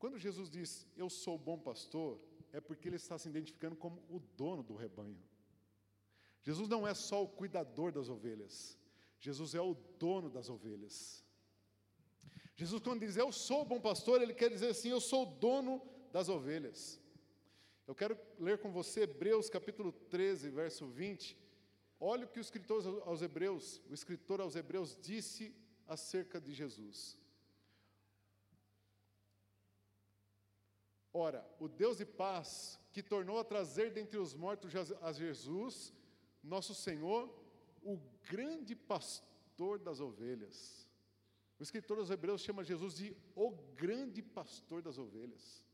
Quando 0.00 0.18
Jesus 0.18 0.48
diz 0.48 0.86
eu 0.96 1.10
sou 1.10 1.34
o 1.36 1.38
bom 1.38 1.58
pastor, 1.58 2.18
é 2.52 2.60
porque 2.60 2.88
ele 2.88 2.96
está 2.96 3.16
se 3.18 3.28
identificando 3.28 3.76
como 3.76 4.02
o 4.08 4.18
dono 4.18 4.62
do 4.62 4.74
rebanho. 4.74 5.22
Jesus 6.42 6.68
não 6.68 6.88
é 6.88 6.94
só 6.94 7.22
o 7.22 7.28
cuidador 7.28 7.92
das 7.92 8.08
ovelhas, 8.08 8.78
Jesus 9.20 9.54
é 9.54 9.60
o 9.60 9.74
dono 9.98 10.30
das 10.30 10.48
ovelhas. 10.48 11.22
Jesus, 12.56 12.82
quando 12.82 13.00
diz 13.00 13.16
eu 13.16 13.30
sou 13.30 13.62
o 13.62 13.64
bom 13.64 13.80
pastor, 13.80 14.20
ele 14.20 14.34
quer 14.34 14.50
dizer 14.50 14.68
assim: 14.68 14.88
eu 14.88 15.00
sou 15.00 15.22
o 15.22 15.34
dono 15.38 15.80
das 16.10 16.28
ovelhas. 16.28 16.98
Eu 17.86 17.94
quero 17.94 18.18
ler 18.38 18.58
com 18.58 18.72
você 18.72 19.02
Hebreus 19.02 19.50
capítulo 19.50 19.92
13, 19.92 20.48
verso 20.48 20.86
20. 20.86 21.36
Olha 21.98 22.24
o 22.24 22.28
que 22.28 22.38
o 22.38 22.40
escritor 22.40 23.02
aos 23.06 23.20
Hebreus, 23.20 23.82
o 23.88 23.92
escritor 23.92 24.40
aos 24.40 24.56
Hebreus 24.56 24.96
disse 25.02 25.54
acerca 25.86 26.40
de 26.40 26.54
Jesus. 26.54 27.18
Ora, 31.12 31.44
o 31.58 31.68
Deus 31.68 31.98
de 31.98 32.06
paz, 32.06 32.78
que 32.92 33.02
tornou 33.02 33.38
a 33.38 33.44
trazer 33.44 33.92
dentre 33.92 34.18
os 34.18 34.34
mortos 34.34 34.72
a 35.00 35.12
Jesus, 35.12 35.92
nosso 36.42 36.74
Senhor, 36.74 37.28
o 37.82 37.98
grande 38.28 38.76
pastor 38.76 39.78
das 39.78 40.00
ovelhas. 40.00 40.88
O 41.58 41.62
escritor 41.62 41.96
dos 41.96 42.10
Hebreus 42.10 42.42
chama 42.42 42.64
Jesus 42.64 42.94
de 42.94 43.16
o 43.34 43.50
grande 43.50 44.22
pastor 44.22 44.80
das 44.82 44.98
ovelhas. 44.98 45.64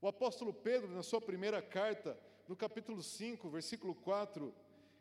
O 0.00 0.08
apóstolo 0.08 0.52
Pedro, 0.52 0.90
na 0.90 1.02
sua 1.02 1.20
primeira 1.20 1.62
carta, 1.62 2.18
no 2.48 2.56
capítulo 2.56 3.02
5, 3.02 3.48
versículo 3.48 3.94
4, 3.94 4.52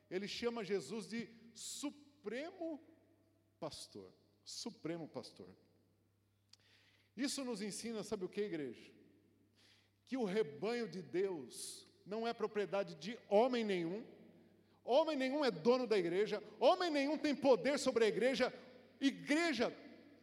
ele 0.10 0.28
chama 0.28 0.63
Jesus 0.63 1.08
de 1.08 1.28
supremo 1.56 2.80
pastor. 3.60 4.13
Supremo 4.44 5.08
pastor. 5.08 5.50
Isso 7.16 7.44
nos 7.44 7.62
ensina, 7.62 8.04
sabe 8.04 8.25
o 8.25 8.30
que, 8.30 8.42
igreja? 8.42 9.00
Que 10.12 10.18
o 10.18 10.25
rebanho 10.25 10.89
de 10.89 11.01
Deus 11.01 11.88
não 12.06 12.27
é 12.27 12.34
propriedade 12.34 12.96
de 12.96 13.18
homem 13.30 13.63
nenhum, 13.63 14.03
homem 14.84 15.15
nenhum 15.15 15.46
é 15.46 15.50
dono 15.50 15.88
da 15.88 15.98
igreja, 15.98 16.44
homem 16.60 16.89
nenhum 16.89 17.18
tem 17.18 17.34
poder 17.34 17.80
sobre 17.80 18.03
a 18.03 18.08
igreja, 18.10 18.53
igreja, 19.00 19.74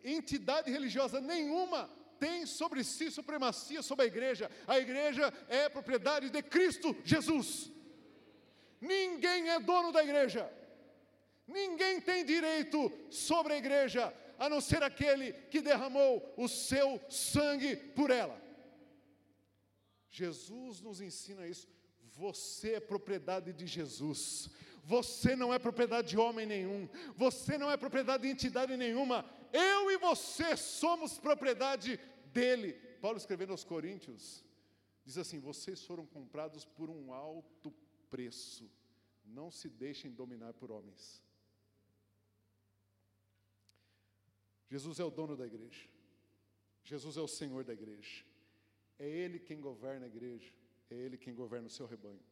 entidade 0.05 0.71
religiosa 0.71 1.23
nenhuma 1.23 1.89
tem 2.19 2.45
sobre 2.45 2.85
si 2.85 3.11
supremacia 3.11 3.81
sobre 3.81 4.05
a 4.05 4.09
igreja. 4.09 4.51
A 4.67 4.79
igreja 4.79 5.33
é 5.49 5.71
propriedade 5.71 6.29
de 6.29 6.43
Cristo 6.43 6.95
Jesus. 7.03 7.73
Ninguém 8.83 9.49
é 9.49 9.59
dono 9.59 9.91
da 9.91 10.05
igreja. 10.05 10.53
Ninguém 11.47 11.99
tem 11.99 12.27
direito 12.27 12.93
sobre 13.09 13.55
a 13.55 13.57
igreja, 13.57 14.13
a 14.39 14.51
não 14.51 14.61
ser 14.61 14.83
aquele 14.83 15.33
que 15.33 15.63
derramou 15.63 16.35
o 16.37 16.47
seu 16.47 17.01
sangue 17.09 17.75
por 17.75 18.11
ela. 18.11 18.48
Jesus 20.11 20.81
nos 20.81 21.01
ensina 21.01 21.47
isso. 21.47 21.67
Você 22.15 22.75
é 22.75 22.81
propriedade 22.81 23.53
de 23.53 23.67
Jesus. 23.67 24.49
Você 24.85 25.37
não 25.37 25.53
é 25.53 25.59
propriedade 25.59 26.09
de 26.09 26.19
homem 26.19 26.47
nenhum. 26.47 26.89
Você 27.15 27.59
não 27.59 27.71
é 27.71 27.77
propriedade 27.77 28.23
de 28.23 28.31
entidade 28.31 28.77
nenhuma. 28.77 29.25
Eu 29.53 29.91
e 29.91 29.99
você 29.99 30.57
somos 30.57 31.19
propriedade 31.19 32.01
dele. 32.33 32.73
Paulo 33.01 33.19
escrevendo 33.19 33.51
aos 33.51 33.65
Coríntios, 33.65 34.45
diz 35.05 35.19
assim: 35.19 35.39
Vocês 35.39 35.85
foram 35.85 36.07
comprados 36.07 36.65
por 36.65 36.89
um 36.91 37.13
alto 37.13 37.73
preço. 38.09 38.71
Não 39.25 39.51
se 39.51 39.69
deixem 39.69 40.11
dominar 40.11 40.55
por 40.55 40.71
homens. 40.71 41.23
Jesus 44.71 44.99
é 44.99 45.05
o 45.05 45.11
dono 45.11 45.37
da 45.37 45.47
igreja. 45.47 45.89
Jesus 46.83 47.17
é 47.17 47.21
o 47.21 47.29
Senhor 47.29 47.65
da 47.65 47.73
igreja. 47.73 48.25
É 48.99 49.09
Ele 49.09 49.39
quem 49.39 49.61
governa 49.61 50.07
a 50.07 50.09
igreja. 50.09 50.53
É 50.91 50.95
Ele 50.95 51.17
quem 51.17 51.35
governa 51.35 51.67
o 51.67 51.71
seu 51.71 51.87
rebanho. 51.87 52.23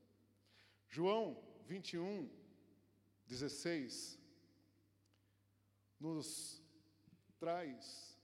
João 0.88 1.42
21, 1.66 2.30
16, 3.26 4.18
nos 5.98 6.62
traz 7.38 8.16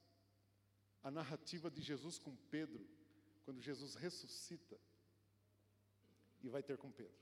a 1.03 1.11
narrativa 1.11 1.71
de 1.71 1.83
Jesus 1.83 2.19
com 2.19 2.37
Pedro, 2.51 2.87
quando 3.45 3.61
Jesus 3.61 3.95
ressuscita 3.95 4.79
e 6.43 6.49
vai 6.49 6.63
ter 6.63 6.79
com 6.79 6.91
Pedro. 6.91 7.21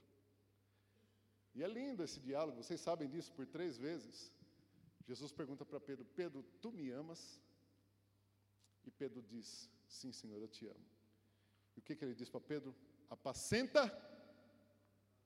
E 1.53 1.63
é 1.63 1.67
lindo 1.67 2.03
esse 2.03 2.19
diálogo, 2.19 2.63
vocês 2.63 2.79
sabem 2.79 3.09
disso 3.09 3.31
por 3.33 3.45
três 3.45 3.77
vezes. 3.77 4.31
Jesus 5.05 5.31
pergunta 5.31 5.65
para 5.65 5.79
Pedro: 5.79 6.05
Pedro, 6.05 6.43
tu 6.61 6.71
me 6.71 6.89
amas? 6.91 7.41
E 8.85 8.91
Pedro 8.91 9.21
diz: 9.21 9.69
Sim, 9.87 10.11
Senhor, 10.11 10.39
eu 10.39 10.47
te 10.47 10.67
amo. 10.67 10.85
E 11.75 11.79
o 11.79 11.81
que, 11.81 11.95
que 11.95 12.03
ele 12.03 12.15
diz 12.15 12.29
para 12.29 12.39
Pedro? 12.39 12.75
Apacenta 13.09 13.91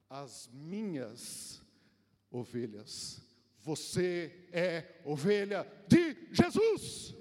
as 0.09 0.47
minhas 0.47 1.61
ovelhas. 2.31 3.21
Você 3.59 4.47
é 4.51 5.01
ovelha 5.03 5.65
de 5.87 6.33
Jesus. 6.33 7.15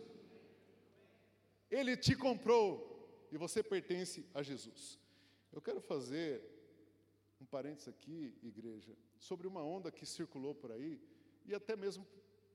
Ele 1.70 1.96
te 1.96 2.14
comprou 2.14 3.28
e 3.32 3.38
você 3.38 3.62
pertence 3.62 4.26
a 4.34 4.42
Jesus. 4.42 4.98
Eu 5.52 5.60
quero 5.60 5.80
fazer 5.80 6.42
um 7.40 7.46
parênteses 7.46 7.88
aqui, 7.88 8.36
igreja, 8.42 8.96
sobre 9.18 9.46
uma 9.46 9.62
onda 9.62 9.90
que 9.90 10.06
circulou 10.06 10.54
por 10.54 10.70
aí 10.70 11.00
e 11.44 11.54
até 11.54 11.76
mesmo 11.76 12.06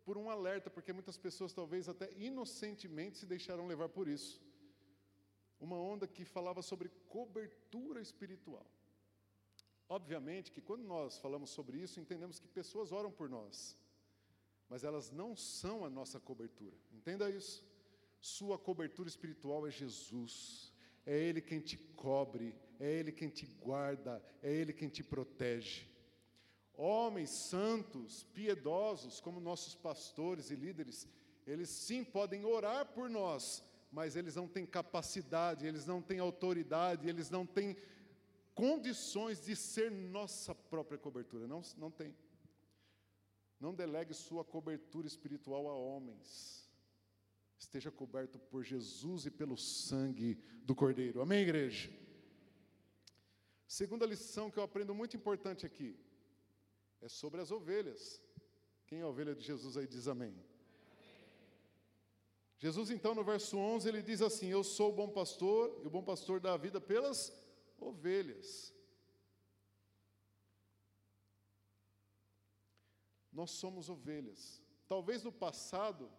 por 0.03 0.17
um 0.17 0.29
alerta, 0.29 0.69
porque 0.69 0.93
muitas 0.93 1.17
pessoas 1.17 1.53
talvez 1.53 1.87
até 1.87 2.11
inocentemente 2.17 3.17
se 3.17 3.25
deixaram 3.25 3.67
levar 3.67 3.89
por 3.89 4.07
isso. 4.07 4.41
Uma 5.59 5.77
onda 5.77 6.07
que 6.07 6.23
falava 6.23 6.61
sobre 6.61 6.89
cobertura 7.07 8.01
espiritual. 8.01 8.65
Obviamente 9.87 10.51
que 10.51 10.61
quando 10.61 10.83
nós 10.83 11.17
falamos 11.17 11.49
sobre 11.49 11.77
isso, 11.79 11.99
entendemos 11.99 12.39
que 12.39 12.47
pessoas 12.47 12.91
oram 12.91 13.11
por 13.11 13.27
nós, 13.27 13.77
mas 14.69 14.83
elas 14.83 15.09
não 15.09 15.35
são 15.35 15.83
a 15.83 15.89
nossa 15.89 16.19
cobertura. 16.19 16.77
Entenda 16.93 17.29
isso. 17.29 17.67
Sua 18.21 18.57
cobertura 18.57 19.09
espiritual 19.09 19.67
é 19.67 19.71
Jesus. 19.71 20.71
É 21.05 21.17
Ele 21.17 21.41
quem 21.41 21.59
te 21.59 21.77
cobre, 21.77 22.55
é 22.79 22.91
Ele 22.91 23.11
quem 23.11 23.29
te 23.29 23.45
guarda, 23.45 24.23
é 24.43 24.51
Ele 24.51 24.71
quem 24.71 24.89
te 24.89 25.03
protege. 25.03 25.87
Homens 26.75 27.31
santos, 27.31 28.23
piedosos, 28.25 29.19
como 29.19 29.39
nossos 29.39 29.73
pastores 29.73 30.51
e 30.51 30.55
líderes, 30.55 31.07
eles 31.47 31.69
sim 31.69 32.03
podem 32.03 32.45
orar 32.45 32.93
por 32.93 33.09
nós, 33.09 33.63
mas 33.91 34.15
eles 34.15 34.35
não 34.35 34.47
têm 34.47 34.65
capacidade, 34.65 35.65
eles 35.65 35.85
não 35.85 36.01
têm 36.01 36.19
autoridade, 36.19 37.07
eles 37.07 37.29
não 37.29 37.45
têm 37.45 37.75
condições 38.53 39.43
de 39.43 39.55
ser 39.55 39.89
nossa 39.89 40.53
própria 40.53 40.97
cobertura. 40.97 41.47
Não, 41.47 41.61
não 41.77 41.89
tem. 41.89 42.15
Não 43.59 43.73
delegue 43.73 44.13
sua 44.13 44.43
cobertura 44.43 45.07
espiritual 45.07 45.67
a 45.67 45.73
homens 45.73 46.59
esteja 47.59 47.91
coberto 47.91 48.39
por 48.39 48.63
Jesus 48.63 49.25
e 49.25 49.31
pelo 49.31 49.57
sangue 49.57 50.39
do 50.63 50.73
Cordeiro. 50.73 51.21
Amém, 51.21 51.41
igreja? 51.41 51.91
Segunda 53.67 54.05
lição 54.05 54.49
que 54.49 54.57
eu 54.57 54.63
aprendo 54.63 54.95
muito 54.95 55.15
importante 55.15 55.65
aqui 55.65 55.99
é 57.01 57.09
sobre 57.09 57.41
as 57.41 57.51
ovelhas. 57.51 58.21
Quem 58.87 58.99
é 58.99 59.01
a 59.03 59.07
ovelha 59.07 59.35
de 59.35 59.43
Jesus 59.43 59.77
aí 59.77 59.85
diz 59.85 60.07
amém. 60.07 60.33
Jesus, 62.59 62.89
então, 62.89 63.15
no 63.15 63.23
verso 63.23 63.57
11, 63.57 63.87
ele 63.87 64.01
diz 64.01 64.21
assim: 64.21 64.47
Eu 64.47 64.65
sou 64.65 64.91
o 64.91 64.95
bom 64.95 65.09
pastor, 65.09 65.79
e 65.81 65.87
o 65.87 65.89
bom 65.89 66.03
pastor 66.03 66.41
dá 66.41 66.53
a 66.53 66.57
vida 66.57 66.81
pelas 66.81 67.33
ovelhas. 67.79 68.75
Nós 73.31 73.51
somos 73.51 73.89
ovelhas. 73.89 74.61
Talvez 74.89 75.23
no 75.23 75.31
passado 75.31 76.11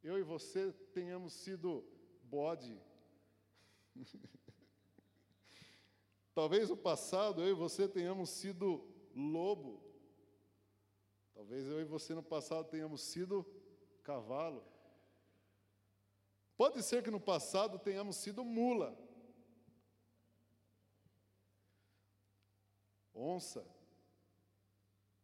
eu 0.00 0.16
e 0.16 0.22
você 0.22 0.72
tenhamos 0.94 1.32
sido 1.32 1.84
bode. 2.22 2.80
Talvez 6.32 6.68
no 6.68 6.76
passado 6.76 7.42
eu 7.42 7.48
e 7.48 7.54
você 7.54 7.88
tenhamos 7.88 8.30
sido 8.30 8.86
lobo. 9.12 9.82
Talvez 11.34 11.66
eu 11.66 11.80
e 11.80 11.84
você 11.84 12.14
no 12.14 12.22
passado 12.22 12.68
tenhamos 12.68 13.00
sido 13.00 13.44
cavalo. 14.04 14.75
Pode 16.56 16.82
ser 16.82 17.02
que 17.02 17.10
no 17.10 17.20
passado 17.20 17.78
tenhamos 17.78 18.16
sido 18.16 18.42
mula, 18.42 18.96
onça, 23.14 23.66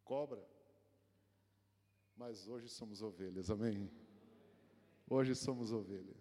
cobra, 0.03 0.47
mas 2.15 2.47
hoje 2.47 2.69
somos 2.69 3.01
ovelhas, 3.01 3.49
amém? 3.49 3.91
Hoje 5.09 5.33
somos 5.35 5.71
ovelha. 5.71 6.15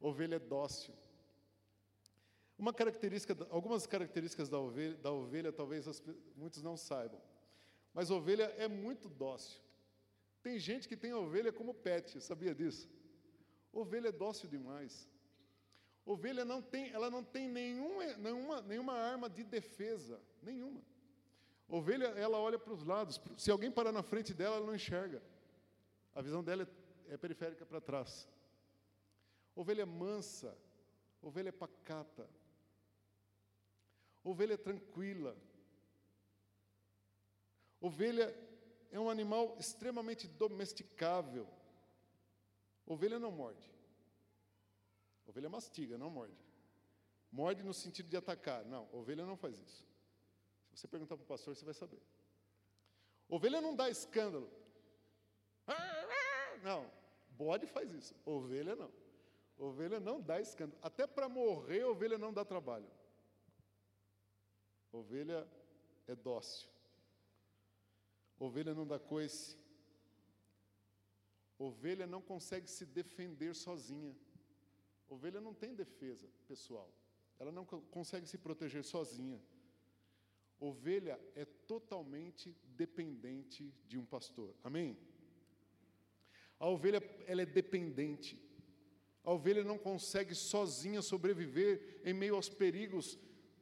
Ovelha 0.00 0.36
é 0.36 0.38
dócil. 0.38 0.94
Uma 2.56 2.72
característica, 2.72 3.36
algumas 3.50 3.86
características 3.86 4.48
da 4.48 4.58
ovelha, 4.58 4.96
da 4.98 5.10
ovelha 5.10 5.52
talvez 5.52 5.88
as, 5.88 6.00
muitos 6.36 6.62
não 6.62 6.76
saibam, 6.76 7.20
mas 7.92 8.10
ovelha 8.10 8.44
é 8.56 8.68
muito 8.68 9.08
dócil. 9.08 9.60
Tem 10.42 10.58
gente 10.58 10.88
que 10.88 10.96
tem 10.96 11.12
ovelha 11.12 11.52
como 11.52 11.74
pet, 11.74 12.20
sabia 12.20 12.54
disso? 12.54 12.88
Ovelha 13.74 14.08
é 14.08 14.12
dócil 14.12 14.48
demais. 14.48 15.08
Ovelha 16.06 16.44
não 16.44 16.62
tem, 16.62 16.90
ela 16.90 17.10
não 17.10 17.24
tem 17.24 17.48
nenhuma, 17.48 18.60
nenhuma, 18.62 18.94
arma 18.94 19.28
de 19.28 19.42
defesa, 19.42 20.20
nenhuma. 20.42 20.80
Ovelha, 21.66 22.06
ela 22.08 22.38
olha 22.38 22.58
para 22.58 22.72
os 22.72 22.84
lados. 22.84 23.20
Se 23.36 23.50
alguém 23.50 23.70
parar 23.70 23.90
na 23.90 24.02
frente 24.02 24.32
dela, 24.32 24.56
ela 24.56 24.66
não 24.66 24.74
enxerga. 24.74 25.22
A 26.14 26.22
visão 26.22 26.44
dela 26.44 26.68
é, 27.08 27.14
é 27.14 27.16
periférica 27.16 27.66
para 27.66 27.80
trás. 27.80 28.28
Ovelha 29.56 29.82
é 29.82 29.86
mansa. 29.86 30.56
Ovelha 31.22 31.48
é 31.48 31.52
pacata. 31.52 32.28
Ovelha 34.22 34.54
é 34.54 34.58
tranquila. 34.58 35.36
Ovelha 37.80 38.34
é 38.92 39.00
um 39.00 39.10
animal 39.10 39.56
extremamente 39.58 40.28
domesticável. 40.28 41.48
Ovelha 42.86 43.18
não 43.18 43.30
morde. 43.30 43.70
Ovelha 45.26 45.48
mastiga, 45.48 45.96
não 45.96 46.10
morde. 46.10 46.36
Morde 47.32 47.62
no 47.62 47.74
sentido 47.74 48.08
de 48.08 48.16
atacar. 48.16 48.64
Não, 48.64 48.88
ovelha 48.92 49.24
não 49.24 49.36
faz 49.36 49.58
isso. 49.58 49.86
Se 50.72 50.80
você 50.80 50.88
perguntar 50.88 51.16
para 51.16 51.24
o 51.24 51.26
pastor, 51.26 51.54
você 51.54 51.64
vai 51.64 51.74
saber. 51.74 52.00
Ovelha 53.28 53.60
não 53.60 53.74
dá 53.74 53.88
escândalo. 53.88 54.50
Não, 56.62 56.90
bode 57.30 57.66
faz 57.66 57.92
isso. 57.92 58.14
Ovelha 58.24 58.74
não. 58.74 58.90
Ovelha 59.58 60.00
não 60.00 60.20
dá 60.20 60.40
escândalo. 60.40 60.78
Até 60.82 61.06
para 61.06 61.28
morrer, 61.28 61.84
ovelha 61.84 62.18
não 62.18 62.32
dá 62.32 62.44
trabalho. 62.44 62.90
Ovelha 64.92 65.46
é 66.06 66.14
dócil. 66.14 66.68
Ovelha 68.38 68.74
não 68.74 68.86
dá 68.86 68.98
coice. 68.98 69.56
Ovelha 71.64 72.06
não 72.06 72.20
consegue 72.20 72.68
se 72.70 72.84
defender 72.84 73.54
sozinha. 73.54 74.14
Ovelha 75.08 75.40
não 75.40 75.54
tem 75.54 75.74
defesa 75.74 76.28
pessoal. 76.46 76.90
Ela 77.38 77.52
não 77.52 77.64
consegue 77.64 78.26
se 78.26 78.38
proteger 78.38 78.84
sozinha. 78.84 79.40
Ovelha 80.60 81.20
é 81.34 81.44
totalmente 81.44 82.56
dependente 82.64 83.74
de 83.86 83.98
um 83.98 84.04
pastor. 84.04 84.54
Amém? 84.62 84.96
A 86.58 86.68
ovelha 86.68 87.02
ela 87.26 87.42
é 87.42 87.46
dependente. 87.46 88.40
A 89.24 89.32
ovelha 89.32 89.64
não 89.64 89.78
consegue 89.78 90.34
sozinha 90.34 91.02
sobreviver 91.02 92.00
em 92.04 92.12
meio 92.12 92.36
aos 92.36 92.48
perigos 92.48 93.18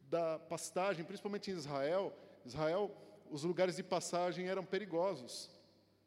da 0.09 0.39
pastagem, 0.39 1.05
principalmente 1.05 1.51
em 1.51 1.55
Israel. 1.55 2.17
Israel, 2.45 2.95
os 3.31 3.45
lugares 3.45 3.77
de 3.77 3.83
passagem 3.83 4.49
eram 4.49 4.65
perigosos. 4.65 5.51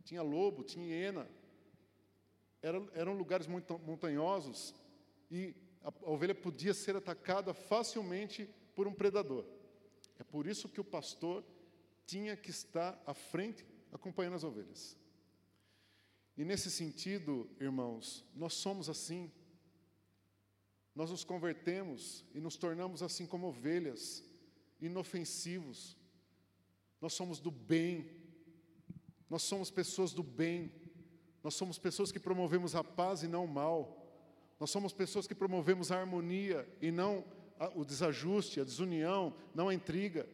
Tinha 0.03 0.21
lobo, 0.21 0.63
tinha 0.63 0.85
hiena. 0.85 1.27
Eram, 2.65 2.89
eram 2.95 3.13
lugares 3.13 3.45
muito 3.45 3.77
montanhosos 3.77 4.73
e 5.29 5.53
a, 5.83 5.89
a 5.89 6.09
ovelha 6.09 6.33
podia 6.33 6.73
ser 6.73 6.95
atacada 6.95 7.53
facilmente 7.53 8.49
por 8.73 8.87
um 8.87 8.93
predador. 8.93 9.45
É 10.17 10.23
por 10.23 10.47
isso 10.47 10.67
que 10.67 10.81
o 10.81 10.83
pastor 10.83 11.45
tinha 12.07 12.35
que 12.35 12.49
estar 12.49 12.99
à 13.05 13.13
frente 13.13 13.63
acompanhando 13.91 14.33
as 14.33 14.43
ovelhas. 14.43 14.97
E 16.35 16.43
nesse 16.43 16.71
sentido, 16.71 17.47
irmãos, 17.59 18.25
nós 18.33 18.55
somos 18.55 18.89
assim. 18.89 19.31
Nós 20.95 21.11
nos 21.11 21.23
convertemos 21.23 22.25
e 22.33 22.39
nos 22.39 22.57
tornamos 22.57 23.03
assim 23.03 23.27
como 23.27 23.45
ovelhas, 23.45 24.23
inofensivos. 24.81 25.95
Nós 26.99 27.13
somos 27.13 27.39
do 27.39 27.51
bem. 27.51 28.09
Nós 29.29 29.43
somos 29.43 29.69
pessoas 29.69 30.13
do 30.13 30.23
bem. 30.23 30.71
Nós 31.45 31.53
somos 31.53 31.77
pessoas 31.77 32.11
que 32.11 32.19
promovemos 32.19 32.73
a 32.73 32.83
paz 32.83 33.21
e 33.21 33.27
não 33.27 33.45
o 33.45 33.47
mal. 33.47 34.03
Nós 34.59 34.71
somos 34.71 34.91
pessoas 34.91 35.27
que 35.27 35.35
promovemos 35.35 35.91
a 35.91 35.99
harmonia 35.99 36.67
e 36.81 36.89
não 36.89 37.23
o 37.75 37.85
desajuste, 37.85 38.59
a 38.59 38.63
desunião, 38.63 39.31
não 39.53 39.69
a 39.69 39.73
intriga. 39.75 40.27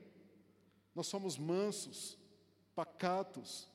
Nós 0.95 1.07
somos 1.07 1.37
mansos, 1.37 2.17
pacatos, 2.73 3.69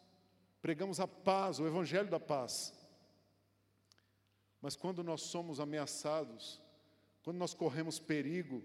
pregamos 0.62 0.98
a 0.98 1.06
paz, 1.06 1.60
o 1.60 1.66
evangelho 1.66 2.08
da 2.08 2.18
paz. 2.18 2.72
Mas 4.62 4.74
quando 4.74 5.04
nós 5.04 5.20
somos 5.20 5.60
ameaçados, 5.60 6.58
quando 7.22 7.36
nós 7.36 7.52
corremos 7.52 7.98
perigo, 7.98 8.64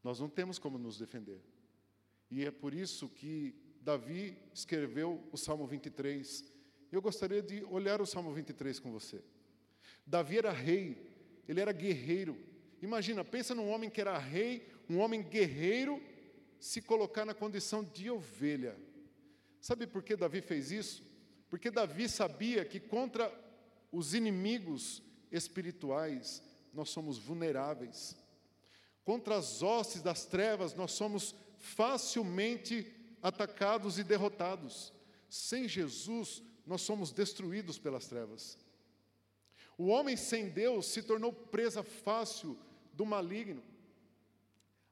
nós 0.00 0.20
não 0.20 0.28
temos 0.28 0.60
como 0.60 0.78
nos 0.78 0.96
defender. 0.96 1.42
E 2.30 2.44
é 2.44 2.52
por 2.52 2.72
isso 2.72 3.08
que 3.08 3.52
Davi 3.80 4.40
escreveu 4.54 5.20
o 5.32 5.36
Salmo 5.36 5.66
23. 5.66 6.49
Eu 6.90 7.00
gostaria 7.00 7.42
de 7.42 7.64
olhar 7.64 8.00
o 8.00 8.06
Salmo 8.06 8.32
23 8.32 8.78
com 8.78 8.90
você. 8.90 9.22
Davi 10.06 10.38
era 10.38 10.50
rei, 10.50 10.96
ele 11.46 11.60
era 11.60 11.72
guerreiro, 11.72 12.36
Imagina, 12.82 13.22
pensa 13.22 13.54
num 13.54 13.70
homem 13.70 13.90
que 13.90 14.00
era 14.00 14.16
rei, 14.16 14.66
um 14.88 14.98
homem 14.98 15.22
guerreiro, 15.22 16.02
se 16.58 16.80
colocar 16.80 17.24
na 17.24 17.34
condição 17.34 17.84
de 17.84 18.10
ovelha. 18.10 18.76
Sabe 19.60 19.86
por 19.86 20.02
que 20.02 20.16
Davi 20.16 20.40
fez 20.40 20.70
isso? 20.70 21.02
Porque 21.48 21.70
Davi 21.70 22.08
sabia 22.08 22.64
que 22.64 22.80
contra 22.80 23.30
os 23.92 24.14
inimigos 24.14 25.02
espirituais 25.30 26.42
nós 26.72 26.88
somos 26.88 27.18
vulneráveis. 27.18 28.16
Contra 29.04 29.36
as 29.36 29.62
hostes 29.62 30.00
das 30.00 30.24
trevas 30.24 30.74
nós 30.74 30.92
somos 30.92 31.34
facilmente 31.58 32.90
atacados 33.22 33.98
e 33.98 34.04
derrotados. 34.04 34.92
Sem 35.28 35.68
Jesus 35.68 36.42
nós 36.70 36.82
somos 36.82 37.10
destruídos 37.10 37.80
pelas 37.80 38.06
trevas. 38.06 38.56
O 39.76 39.88
homem 39.88 40.16
sem 40.16 40.48
Deus 40.48 40.86
se 40.86 41.02
tornou 41.02 41.32
presa 41.32 41.82
fácil 41.82 42.56
do 42.92 43.04
maligno. 43.04 43.60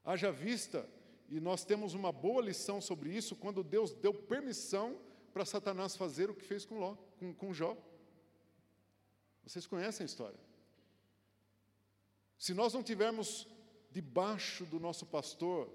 Haja 0.03 0.29
vista, 0.29 0.85
e 1.29 1.39
nós 1.39 1.63
temos 1.63 1.93
uma 1.93 2.11
boa 2.11 2.41
lição 2.41 2.81
sobre 2.81 3.15
isso, 3.15 3.33
quando 3.33 3.63
Deus 3.63 3.93
deu 3.93 4.13
permissão 4.13 4.99
para 5.31 5.45
Satanás 5.45 5.95
fazer 5.95 6.29
o 6.29 6.35
que 6.35 6.43
fez 6.43 6.65
com, 6.65 6.79
Ló, 6.79 6.97
com, 7.17 7.33
com 7.33 7.53
Jó. 7.53 7.77
Vocês 9.45 9.65
conhecem 9.65 10.03
a 10.03 10.05
história. 10.05 10.39
Se 12.37 12.53
nós 12.53 12.73
não 12.73 12.83
tivermos 12.83 13.47
debaixo 13.89 14.65
do 14.65 14.81
nosso 14.81 15.05
pastor, 15.05 15.73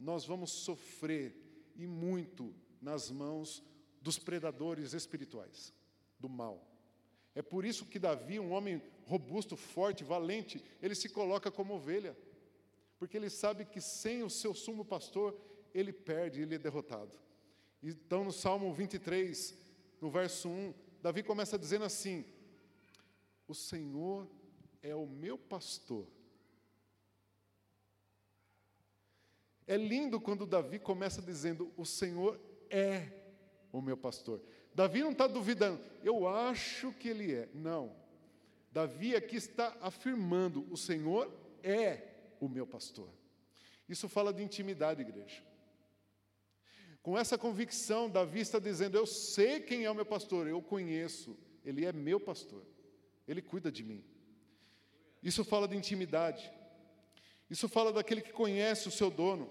nós 0.00 0.24
vamos 0.24 0.50
sofrer 0.50 1.36
e 1.76 1.86
muito 1.86 2.52
nas 2.82 3.08
mãos 3.08 3.62
dos 4.00 4.18
predadores 4.18 4.92
espirituais, 4.92 5.72
do 6.18 6.28
mal. 6.28 6.66
É 7.34 7.42
por 7.42 7.64
isso 7.64 7.86
que 7.86 7.98
Davi, 7.98 8.40
um 8.40 8.52
homem 8.52 8.82
robusto, 9.04 9.56
forte, 9.56 10.02
valente, 10.04 10.62
ele 10.82 10.94
se 10.94 11.08
coloca 11.08 11.50
como 11.50 11.74
ovelha, 11.74 12.16
porque 12.98 13.16
ele 13.16 13.30
sabe 13.30 13.64
que 13.64 13.80
sem 13.80 14.22
o 14.22 14.30
seu 14.30 14.54
sumo 14.54 14.84
pastor, 14.84 15.38
ele 15.72 15.92
perde, 15.92 16.42
ele 16.42 16.56
é 16.56 16.58
derrotado. 16.58 17.12
Então, 17.82 18.24
no 18.24 18.32
Salmo 18.32 18.72
23, 18.72 19.56
no 20.00 20.10
verso 20.10 20.48
1, 20.48 20.74
Davi 21.00 21.22
começa 21.22 21.58
dizendo 21.58 21.84
assim: 21.84 22.24
O 23.46 23.54
Senhor 23.54 24.28
é 24.82 24.94
o 24.94 25.06
meu 25.06 25.38
pastor. 25.38 26.06
É 29.66 29.76
lindo 29.76 30.20
quando 30.20 30.46
Davi 30.46 30.78
começa 30.78 31.22
dizendo: 31.22 31.72
O 31.76 31.84
Senhor 31.84 32.40
é 32.68 33.17
o 33.72 33.80
meu 33.80 33.96
pastor. 33.96 34.40
Davi 34.74 35.00
não 35.00 35.12
está 35.12 35.26
duvidando, 35.26 35.80
eu 36.04 36.28
acho 36.28 36.92
que 36.92 37.08
ele 37.08 37.34
é. 37.34 37.48
Não. 37.54 37.94
Davi 38.72 39.16
aqui 39.16 39.36
está 39.36 39.76
afirmando: 39.80 40.66
o 40.70 40.76
Senhor 40.76 41.32
é 41.62 42.02
o 42.40 42.48
meu 42.48 42.66
pastor. 42.66 43.08
Isso 43.88 44.08
fala 44.08 44.32
de 44.32 44.42
intimidade, 44.42 45.00
igreja. 45.00 45.42
Com 47.02 47.16
essa 47.16 47.38
convicção, 47.38 48.10
Davi 48.10 48.40
está 48.40 48.58
dizendo: 48.58 48.96
Eu 48.96 49.06
sei 49.06 49.60
quem 49.60 49.84
é 49.84 49.90
o 49.90 49.94
meu 49.94 50.06
pastor, 50.06 50.46
eu 50.46 50.60
conheço, 50.60 51.36
ele 51.64 51.84
é 51.84 51.92
meu 51.92 52.20
pastor, 52.20 52.64
ele 53.26 53.40
cuida 53.40 53.72
de 53.72 53.82
mim. 53.82 54.04
Isso 55.22 55.42
fala 55.44 55.66
de 55.66 55.76
intimidade. 55.76 56.52
Isso 57.50 57.68
fala 57.68 57.92
daquele 57.92 58.20
que 58.20 58.32
conhece 58.32 58.88
o 58.88 58.90
seu 58.90 59.10
dono. 59.10 59.50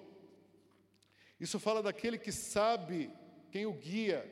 Isso 1.39 1.59
fala 1.59 1.81
daquele 1.83 2.17
que 2.17 2.31
sabe 2.31 3.11
quem 3.51 3.65
o 3.65 3.73
guia. 3.73 4.25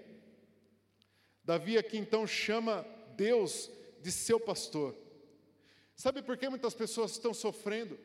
Davi 1.43 1.77
aqui 1.77 1.97
então 1.97 2.25
chama 2.25 2.85
Deus 3.15 3.69
de 4.01 4.11
seu 4.11 4.39
pastor. 4.39 4.95
Sabe 5.95 6.21
por 6.21 6.37
que 6.37 6.49
muitas 6.49 6.73
pessoas 6.73 7.11
estão 7.11 7.33
sofrendo? 7.33 7.97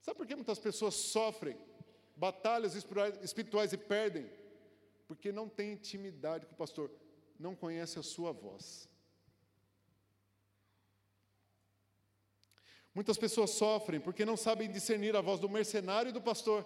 Sabe 0.00 0.16
por 0.16 0.26
que 0.26 0.34
muitas 0.34 0.58
pessoas 0.58 0.94
sofrem 0.94 1.56
batalhas 2.16 2.74
espirituais 3.22 3.72
e 3.72 3.76
perdem? 3.76 4.30
Porque 5.06 5.30
não 5.30 5.48
tem 5.48 5.72
intimidade 5.72 6.46
com 6.46 6.54
o 6.54 6.56
pastor, 6.56 6.90
não 7.38 7.54
conhece 7.54 7.98
a 7.98 8.02
sua 8.02 8.32
voz. 8.32 8.88
Muitas 12.94 13.18
pessoas 13.18 13.50
sofrem 13.50 14.00
porque 14.00 14.24
não 14.24 14.38
sabem 14.38 14.70
discernir 14.70 15.14
a 15.14 15.20
voz 15.20 15.38
do 15.38 15.50
mercenário 15.50 16.08
e 16.08 16.12
do 16.12 16.22
pastor. 16.22 16.64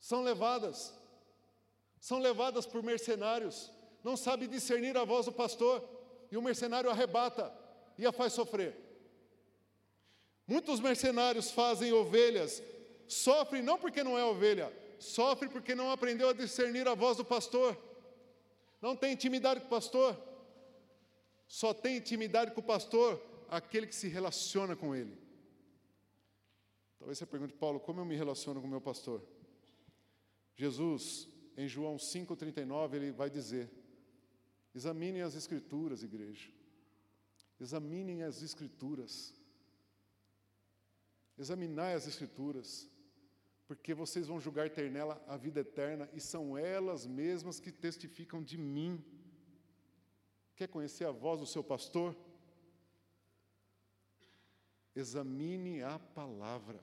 São 0.00 0.22
levadas, 0.22 0.92
são 2.00 2.18
levadas 2.18 2.66
por 2.66 2.82
mercenários, 2.82 3.70
não 4.04 4.16
sabem 4.16 4.48
discernir 4.48 4.96
a 4.96 5.04
voz 5.04 5.26
do 5.26 5.32
pastor, 5.32 5.86
e 6.30 6.36
o 6.36 6.42
mercenário 6.42 6.90
arrebata 6.90 7.52
e 7.96 8.06
a 8.06 8.12
faz 8.12 8.32
sofrer. 8.32 8.76
Muitos 10.46 10.80
mercenários 10.80 11.50
fazem 11.50 11.92
ovelhas, 11.92 12.62
sofrem 13.06 13.62
não 13.62 13.78
porque 13.78 14.02
não 14.02 14.18
é 14.18 14.24
ovelha, 14.24 14.72
sofrem 14.98 15.50
porque 15.50 15.74
não 15.74 15.90
aprendeu 15.90 16.28
a 16.28 16.32
discernir 16.32 16.86
a 16.88 16.94
voz 16.94 17.16
do 17.16 17.24
pastor, 17.24 17.76
não 18.80 18.94
tem 18.94 19.12
intimidade 19.12 19.60
com 19.60 19.66
o 19.66 19.70
pastor, 19.70 20.16
só 21.46 21.74
tem 21.74 21.96
intimidade 21.96 22.52
com 22.52 22.60
o 22.60 22.64
pastor 22.64 23.20
aquele 23.48 23.86
que 23.86 23.94
se 23.94 24.08
relaciona 24.08 24.76
com 24.76 24.94
ele. 24.94 25.16
Talvez 26.98 27.18
você 27.18 27.26
pergunte, 27.26 27.54
Paulo, 27.54 27.80
como 27.80 28.00
eu 28.00 28.04
me 28.04 28.16
relaciono 28.16 28.60
com 28.60 28.66
o 28.66 28.70
meu 28.70 28.80
pastor? 28.80 29.22
Jesus, 30.56 31.28
em 31.58 31.66
João 31.66 31.96
5,39, 31.96 32.94
ele 32.94 33.10
vai 33.10 33.28
dizer: 33.28 33.68
examinem 34.72 35.22
as 35.22 35.34
Escrituras, 35.34 36.04
igreja. 36.04 36.48
Examinem 37.58 38.22
as 38.22 38.40
Escrituras. 38.42 39.34
Examinai 41.36 41.94
as 41.94 42.06
Escrituras, 42.06 42.88
porque 43.66 43.92
vocês 43.92 44.28
vão 44.28 44.40
julgar 44.40 44.70
ter 44.70 44.88
nela 44.88 45.20
a 45.26 45.36
vida 45.36 45.58
eterna, 45.60 46.08
e 46.12 46.20
são 46.20 46.56
elas 46.56 47.04
mesmas 47.06 47.58
que 47.58 47.72
testificam 47.72 48.40
de 48.40 48.56
mim. 48.56 49.04
Quer 50.54 50.68
conhecer 50.68 51.06
a 51.06 51.10
voz 51.10 51.40
do 51.40 51.46
seu 51.46 51.64
pastor? 51.64 52.16
Examine 54.94 55.82
a 55.82 55.98
palavra. 55.98 56.80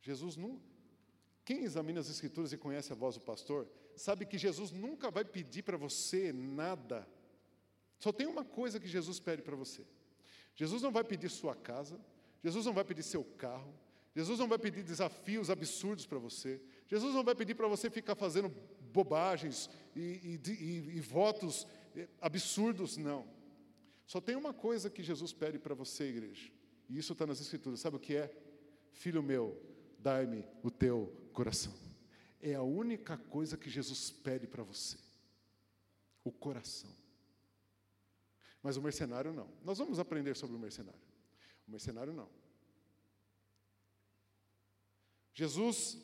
Jesus 0.00 0.36
não. 0.36 0.67
Quem 1.48 1.64
examina 1.64 2.00
as 2.00 2.10
Escrituras 2.10 2.52
e 2.52 2.58
conhece 2.58 2.92
a 2.92 2.94
voz 2.94 3.14
do 3.14 3.22
pastor, 3.22 3.66
sabe 3.96 4.26
que 4.26 4.36
Jesus 4.36 4.70
nunca 4.70 5.10
vai 5.10 5.24
pedir 5.24 5.62
para 5.62 5.78
você 5.78 6.30
nada. 6.30 7.08
Só 7.98 8.12
tem 8.12 8.26
uma 8.26 8.44
coisa 8.44 8.78
que 8.78 8.86
Jesus 8.86 9.18
pede 9.18 9.40
para 9.40 9.56
você. 9.56 9.82
Jesus 10.54 10.82
não 10.82 10.92
vai 10.92 11.02
pedir 11.02 11.30
sua 11.30 11.54
casa, 11.54 11.98
Jesus 12.44 12.66
não 12.66 12.74
vai 12.74 12.84
pedir 12.84 13.02
seu 13.02 13.24
carro, 13.24 13.72
Jesus 14.14 14.38
não 14.38 14.46
vai 14.46 14.58
pedir 14.58 14.82
desafios 14.82 15.48
absurdos 15.48 16.04
para 16.04 16.18
você, 16.18 16.60
Jesus 16.86 17.14
não 17.14 17.24
vai 17.24 17.34
pedir 17.34 17.54
para 17.54 17.66
você 17.66 17.88
ficar 17.88 18.14
fazendo 18.14 18.54
bobagens 18.92 19.70
e, 19.96 20.00
e, 20.46 20.50
e, 20.52 20.96
e 20.98 21.00
votos 21.00 21.66
eh, 21.96 22.08
absurdos, 22.20 22.98
não. 22.98 23.26
Só 24.06 24.20
tem 24.20 24.36
uma 24.36 24.52
coisa 24.52 24.90
que 24.90 25.02
Jesus 25.02 25.32
pede 25.32 25.58
para 25.58 25.74
você, 25.74 26.10
igreja. 26.10 26.52
E 26.90 26.98
isso 26.98 27.14
está 27.14 27.26
nas 27.26 27.40
Escrituras. 27.40 27.80
Sabe 27.80 27.96
o 27.96 28.00
que 28.00 28.16
é? 28.16 28.30
Filho 28.92 29.22
meu, 29.22 29.58
dai-me 29.98 30.44
o 30.62 30.70
teu 30.70 31.26
coração. 31.38 31.72
É 32.40 32.54
a 32.54 32.62
única 32.62 33.16
coisa 33.16 33.56
que 33.56 33.70
Jesus 33.70 34.10
pede 34.10 34.48
para 34.48 34.64
você. 34.64 34.98
O 36.24 36.32
coração. 36.32 36.90
Mas 38.60 38.76
o 38.76 38.82
mercenário 38.82 39.32
não. 39.32 39.48
Nós 39.62 39.78
vamos 39.78 40.00
aprender 40.00 40.34
sobre 40.34 40.56
o 40.56 40.58
mercenário. 40.58 41.00
O 41.68 41.70
mercenário 41.70 42.12
não. 42.12 42.28
Jesus, 45.32 45.96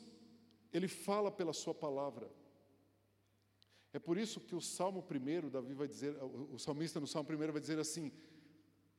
ele 0.71 0.87
fala 0.87 1.29
pela 1.29 1.51
sua 1.51 1.75
palavra. 1.75 2.31
É 3.91 3.99
por 3.99 4.17
isso 4.17 4.39
que 4.39 4.55
o 4.55 4.61
Salmo 4.61 5.03
primeiro, 5.03 5.49
Davi 5.49 5.73
vai 5.73 5.87
dizer, 5.89 6.15
o 6.23 6.57
salmista 6.57 6.97
no 6.97 7.07
Salmo 7.07 7.27
primeiro 7.27 7.51
vai 7.51 7.61
dizer 7.61 7.77
assim: 7.77 8.09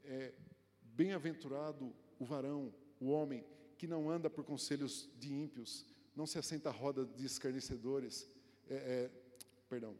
é, 0.04 0.34
Bem-aventurado 0.82 1.94
o 2.18 2.26
varão, 2.26 2.74
o 3.00 3.08
homem, 3.08 3.42
que 3.78 3.86
não 3.86 4.10
anda 4.10 4.28
por 4.28 4.44
conselhos 4.44 5.08
de 5.18 5.32
ímpios, 5.32 5.95
não 6.16 6.26
se 6.26 6.38
assenta 6.38 6.70
à 6.70 6.72
roda 6.72 7.04
de 7.04 7.26
escarnecedores. 7.26 8.26
É, 8.68 8.74
é, 8.74 9.10
perdão. 9.68 9.94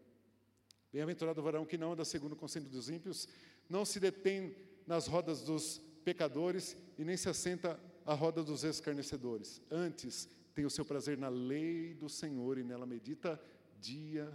Bem-aventurado 0.92 1.40
o 1.40 1.44
varão 1.44 1.66
que 1.66 1.76
não 1.76 1.92
anda 1.92 2.04
segundo 2.04 2.32
o 2.32 2.36
conselho 2.36 2.68
dos 2.70 2.88
ímpios, 2.88 3.28
não 3.68 3.84
se 3.84 4.00
detém 4.00 4.56
nas 4.86 5.06
rodas 5.06 5.42
dos 5.42 5.78
pecadores 6.04 6.76
e 6.96 7.04
nem 7.04 7.16
se 7.16 7.28
assenta 7.28 7.78
à 8.04 8.14
roda 8.14 8.42
dos 8.42 8.64
escarnecedores. 8.64 9.60
Antes, 9.70 10.28
tem 10.54 10.64
o 10.64 10.70
seu 10.70 10.86
prazer 10.86 11.18
na 11.18 11.28
lei 11.28 11.92
do 11.92 12.08
Senhor 12.08 12.56
e 12.56 12.64
nela 12.64 12.86
medita 12.86 13.38
dia 13.78 14.32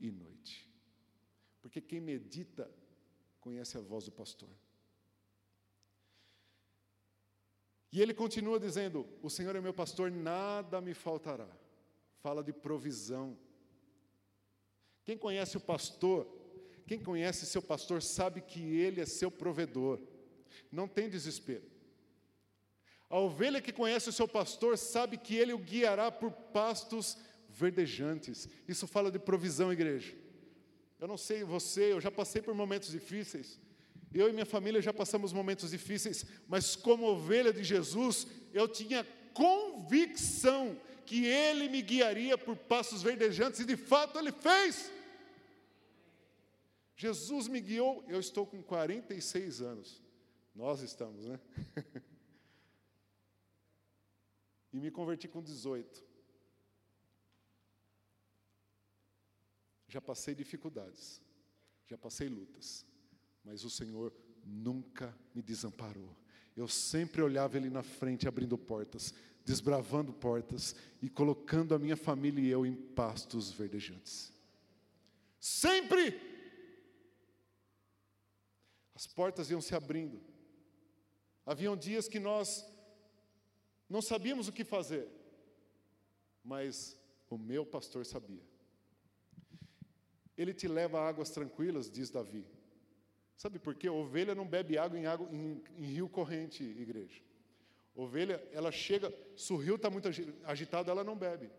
e 0.00 0.10
noite. 0.10 0.66
Porque 1.60 1.80
quem 1.80 2.00
medita 2.00 2.70
conhece 3.40 3.76
a 3.76 3.80
voz 3.80 4.06
do 4.06 4.12
pastor. 4.12 4.48
E 7.92 8.00
ele 8.00 8.14
continua 8.14 8.58
dizendo: 8.58 9.06
O 9.22 9.28
Senhor 9.28 9.54
é 9.54 9.60
meu 9.60 9.74
pastor, 9.74 10.10
nada 10.10 10.80
me 10.80 10.94
faltará. 10.94 11.48
Fala 12.22 12.42
de 12.42 12.52
provisão. 12.52 13.36
Quem 15.04 15.18
conhece 15.18 15.56
o 15.56 15.60
pastor, 15.60 16.26
quem 16.86 16.98
conhece 16.98 17.44
seu 17.44 17.60
pastor, 17.60 18.02
sabe 18.02 18.40
que 18.40 18.60
ele 18.60 19.00
é 19.00 19.06
seu 19.06 19.30
provedor. 19.30 20.00
Não 20.70 20.88
tem 20.88 21.08
desespero. 21.08 21.70
A 23.10 23.18
ovelha 23.18 23.60
que 23.60 23.72
conhece 23.72 24.08
o 24.08 24.12
seu 24.12 24.26
pastor 24.26 24.78
sabe 24.78 25.18
que 25.18 25.36
ele 25.36 25.52
o 25.52 25.58
guiará 25.58 26.10
por 26.10 26.30
pastos 26.30 27.18
verdejantes. 27.46 28.48
Isso 28.66 28.86
fala 28.86 29.10
de 29.10 29.18
provisão, 29.18 29.70
igreja. 29.70 30.16
Eu 30.98 31.06
não 31.06 31.18
sei 31.18 31.44
você, 31.44 31.92
eu 31.92 32.00
já 32.00 32.10
passei 32.10 32.40
por 32.40 32.54
momentos 32.54 32.90
difíceis. 32.90 33.60
Eu 34.14 34.28
e 34.28 34.32
minha 34.32 34.44
família 34.44 34.82
já 34.82 34.92
passamos 34.92 35.32
momentos 35.32 35.70
difíceis, 35.70 36.26
mas 36.46 36.76
como 36.76 37.06
ovelha 37.06 37.52
de 37.52 37.64
Jesus, 37.64 38.26
eu 38.52 38.68
tinha 38.68 39.04
convicção 39.32 40.78
que 41.06 41.24
Ele 41.24 41.68
me 41.68 41.80
guiaria 41.80 42.36
por 42.36 42.56
passos 42.56 43.02
verdejantes, 43.02 43.60
e 43.60 43.64
de 43.64 43.76
fato 43.76 44.18
Ele 44.18 44.30
fez. 44.30 44.92
Jesus 46.94 47.48
me 47.48 47.60
guiou, 47.60 48.04
eu 48.06 48.20
estou 48.20 48.46
com 48.46 48.62
46 48.62 49.62
anos. 49.62 50.02
Nós 50.54 50.82
estamos, 50.82 51.26
né? 51.26 51.40
e 54.72 54.78
me 54.78 54.90
converti 54.90 55.26
com 55.26 55.42
18. 55.42 56.04
Já 59.88 60.00
passei 60.00 60.34
dificuldades, 60.34 61.20
já 61.86 61.96
passei 61.96 62.28
lutas 62.28 62.91
mas 63.44 63.64
o 63.64 63.70
Senhor 63.70 64.12
nunca 64.44 65.16
me 65.34 65.42
desamparou. 65.42 66.16
Eu 66.56 66.68
sempre 66.68 67.22
olhava 67.22 67.56
Ele 67.56 67.70
na 67.70 67.82
frente, 67.82 68.28
abrindo 68.28 68.58
portas, 68.58 69.14
desbravando 69.44 70.12
portas 70.12 70.76
e 71.00 71.08
colocando 71.08 71.74
a 71.74 71.78
minha 71.78 71.96
família 71.96 72.42
e 72.42 72.48
eu 72.48 72.66
em 72.66 72.74
pastos 72.74 73.50
verdejantes. 73.50 74.32
Sempre! 75.40 76.20
As 78.94 79.06
portas 79.06 79.50
iam 79.50 79.60
se 79.60 79.74
abrindo. 79.74 80.20
Haviam 81.44 81.76
dias 81.76 82.06
que 82.06 82.20
nós 82.20 82.64
não 83.88 84.00
sabíamos 84.00 84.46
o 84.46 84.52
que 84.52 84.64
fazer, 84.64 85.08
mas 86.44 86.96
o 87.28 87.36
meu 87.36 87.66
pastor 87.66 88.06
sabia. 88.06 88.42
Ele 90.36 90.54
te 90.54 90.68
leva 90.68 91.00
a 91.00 91.08
águas 91.08 91.30
tranquilas, 91.30 91.90
diz 91.90 92.10
Davi. 92.10 92.46
Sabe 93.36 93.58
por 93.58 93.74
quê? 93.74 93.88
Ovelha 93.88 94.34
não 94.34 94.46
bebe 94.46 94.78
água 94.78 94.98
em, 94.98 95.06
água, 95.06 95.28
em, 95.30 95.62
em 95.78 95.84
rio 95.84 96.08
corrente, 96.08 96.62
igreja. 96.62 97.22
Ovelha, 97.94 98.42
ela 98.52 98.72
chega, 98.72 99.12
se 99.36 99.52
o 99.52 99.56
rio 99.56 99.74
está 99.74 99.90
muito 99.90 100.08
agitado, 100.44 100.90
ela 100.90 101.04
não 101.04 101.16
bebe. 101.16 101.50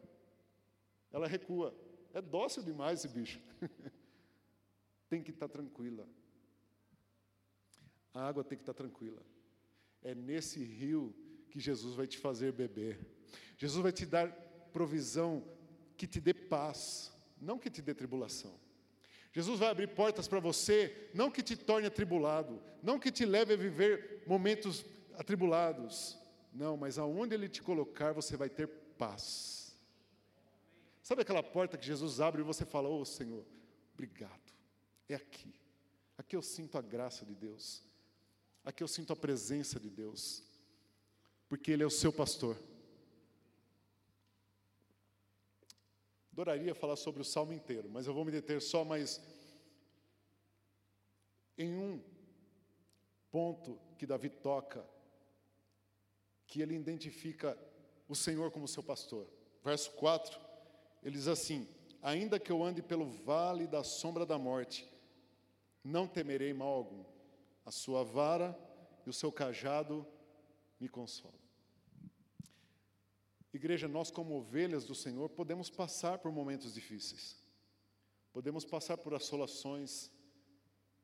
Ela 1.12 1.28
recua. 1.28 1.76
É 2.14 2.22
dócil 2.22 2.64
demais 2.64 3.00
esse 3.00 3.08
bicho. 3.08 3.40
tem 5.10 5.22
que 5.22 5.32
estar 5.32 5.48
tá 5.48 5.54
tranquila. 5.54 6.08
A 8.14 8.28
água 8.28 8.44
tem 8.44 8.58
que 8.58 8.64
estar 8.64 8.74
tá 8.74 8.78
tranquila. 8.78 9.22
É 10.02 10.16
nesse 10.16 10.64
rio 10.64 11.14
que 11.50 11.60
Jesus 11.60 11.96
vai 11.96 12.08
te 12.08 12.18
fazer 12.18 12.52
beber. 12.52 13.00
Jesus 13.58 13.82
vai 13.82 13.92
te 13.92 14.06
dar 14.06 14.32
provisão 14.72 15.48
que 15.96 16.08
te 16.08 16.20
dê 16.20 16.34
paz, 16.34 17.12
não 17.40 17.60
que 17.60 17.70
te 17.70 17.82
dê 17.82 17.94
tribulação. 17.94 18.60
Jesus 19.34 19.60
vai 19.60 19.70
abrir 19.70 19.88
portas 19.88 20.28
para 20.28 20.40
você, 20.40 21.10
não 21.12 21.32
que 21.32 21.42
te 21.42 21.56
torne 21.56 21.88
atribulado, 21.88 22.62
não 22.84 23.00
que 23.00 23.12
te 23.12 23.26
leve 23.26 23.54
a 23.54 23.58
viver 23.58 24.24
momentos 24.28 24.86
atribulados, 25.16 26.16
não, 26.54 26.78
mas 26.78 27.00
aonde 27.00 27.34
Ele 27.34 27.50
te 27.50 27.62
colocar, 27.64 28.14
você 28.14 28.38
vai 28.38 28.48
ter 28.48 28.68
paz. 28.68 29.76
Sabe 31.02 31.24
aquela 31.24 31.42
porta 31.42 31.78
que 31.80 31.86
Jesus 31.86 32.22
abre 32.22 32.42
e 32.42 32.46
você 32.46 32.64
fala: 32.64 32.88
Ô 32.88 33.02
oh, 33.02 33.06
Senhor, 33.06 33.44
obrigado, 33.96 34.54
é 35.10 35.16
aqui. 35.16 35.52
Aqui 36.16 36.36
eu 36.36 36.44
sinto 36.44 36.78
a 36.78 36.82
graça 36.82 37.26
de 37.26 37.34
Deus, 37.34 37.82
aqui 38.64 38.84
eu 38.84 38.88
sinto 38.88 39.12
a 39.12 39.16
presença 39.16 39.80
de 39.80 39.90
Deus, 39.90 40.44
porque 41.50 41.72
Ele 41.72 41.82
é 41.82 41.88
o 41.88 41.90
seu 41.90 42.14
pastor. 42.14 42.56
Adoraria 46.34 46.74
falar 46.74 46.96
sobre 46.96 47.22
o 47.22 47.26
salmo 47.26 47.54
inteiro, 47.54 47.88
mas 47.88 48.08
eu 48.08 48.14
vou 48.14 48.26
me 48.26 48.32
deter 48.32 48.60
só 48.60 48.84
mais 48.84 49.22
em 51.56 51.78
um 51.78 52.04
ponto 53.30 53.80
que 54.00 54.08
Davi 54.08 54.30
toca, 54.30 54.84
que 56.48 56.60
ele 56.60 56.74
identifica 56.74 57.56
o 58.08 58.16
Senhor 58.16 58.50
como 58.50 58.68
seu 58.68 58.82
pastor. 58.82 59.28
Verso 59.64 59.92
4, 59.92 60.40
ele 61.04 61.16
diz 61.16 61.28
assim: 61.28 61.68
Ainda 62.02 62.40
que 62.40 62.52
eu 62.52 62.64
ande 62.64 62.82
pelo 62.82 63.06
vale 63.06 63.68
da 63.68 63.84
sombra 63.84 64.26
da 64.26 64.40
morte, 64.40 64.92
não 65.84 66.08
temerei 66.08 66.52
mal 66.52 66.74
algum. 66.74 67.06
A 67.64 67.70
sua 67.70 68.04
vara 68.04 68.58
e 69.06 69.10
o 69.10 69.14
seu 69.14 69.32
cajado 69.32 70.04
me 70.80 70.90
consolam. 70.90 71.43
Igreja, 73.64 73.88
nós, 73.88 74.12
como 74.12 74.36
ovelhas 74.36 74.84
do 74.84 74.94
Senhor, 74.94 75.30
podemos 75.30 75.70
passar 75.70 76.18
por 76.18 76.30
momentos 76.34 76.74
difíceis, 76.74 77.42
podemos 78.34 78.66
passar 78.66 78.98
por 78.98 79.14
assolações, 79.14 80.12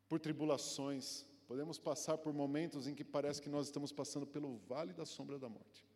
por 0.10 0.20
tribulações, 0.20 1.26
podemos 1.48 1.80
passar 1.80 2.18
por 2.18 2.34
momentos 2.34 2.86
em 2.86 2.94
que 2.94 3.06
parece 3.06 3.42
que 3.42 3.48
nós 3.48 3.68
estamos 3.68 3.94
passando 3.94 4.28
pelo 4.28 4.58
vale 4.68 4.92
da 4.92 5.06
sombra 5.06 5.40
da 5.40 5.48
morte. 5.48 5.88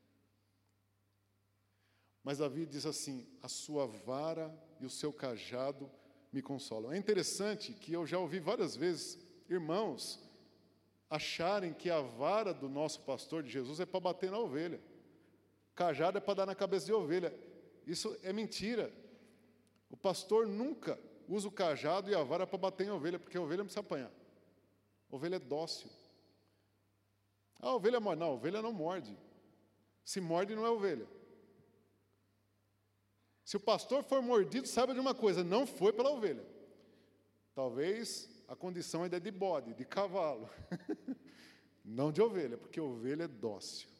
Mas 2.23 2.37
Davi 2.37 2.65
diz 2.65 2.85
assim: 2.85 3.27
a 3.41 3.49
sua 3.49 3.85
vara 3.85 4.57
e 4.79 4.85
o 4.85 4.89
seu 4.89 5.11
cajado 5.11 5.91
me 6.31 6.41
consolam. 6.41 6.93
É 6.93 6.97
interessante 6.97 7.73
que 7.73 7.91
eu 7.91 8.07
já 8.07 8.17
ouvi 8.17 8.39
várias 8.39 8.73
vezes 8.73 9.19
irmãos 9.49 10.17
acharem 11.09 11.73
que 11.73 11.89
a 11.89 11.99
vara 11.99 12.53
do 12.53 12.69
nosso 12.69 13.01
pastor 13.01 13.43
de 13.43 13.49
Jesus 13.49 13.81
é 13.81 13.85
para 13.85 13.99
bater 13.99 14.31
na 14.31 14.39
ovelha. 14.39 14.79
Cajado 15.75 16.17
é 16.17 16.21
para 16.21 16.35
dar 16.35 16.45
na 16.45 16.55
cabeça 16.55 16.85
de 16.85 16.93
ovelha. 16.93 17.33
Isso 17.85 18.15
é 18.23 18.31
mentira. 18.31 18.91
O 19.89 19.97
pastor 19.97 20.47
nunca 20.47 20.99
usa 21.27 21.47
o 21.47 21.51
cajado 21.51 22.09
e 22.09 22.15
a 22.15 22.23
vara 22.23 22.45
para 22.45 22.57
bater 22.57 22.87
em 22.87 22.91
ovelha, 22.91 23.19
porque 23.19 23.37
a 23.37 23.41
ovelha 23.41 23.59
não 23.59 23.65
precisa 23.65 23.79
apanhar. 23.79 24.11
A 25.11 25.15
ovelha 25.15 25.37
é 25.37 25.39
dócil. 25.39 25.89
A 27.59 27.73
ovelha 27.73 27.99
morde. 27.99 28.19
Não, 28.19 28.27
a 28.27 28.33
ovelha 28.33 28.61
não 28.61 28.71
morde. 28.71 29.17
Se 30.03 30.19
morde, 30.21 30.55
não 30.55 30.65
é 30.65 30.69
ovelha. 30.69 31.07
Se 33.43 33.57
o 33.57 33.59
pastor 33.59 34.03
for 34.03 34.21
mordido, 34.21 34.67
saiba 34.67 34.93
de 34.93 34.99
uma 34.99 35.15
coisa: 35.15 35.43
não 35.43 35.65
foi 35.65 35.91
pela 35.91 36.11
ovelha. 36.11 36.45
Talvez 37.55 38.29
a 38.47 38.55
condição 38.55 39.03
ainda 39.03 39.17
é 39.17 39.19
de 39.19 39.31
bode, 39.31 39.73
de 39.73 39.85
cavalo, 39.85 40.49
não 41.83 42.11
de 42.11 42.21
ovelha, 42.21 42.57
porque 42.57 42.79
ovelha 42.79 43.23
é 43.23 43.27
dócil 43.27 43.92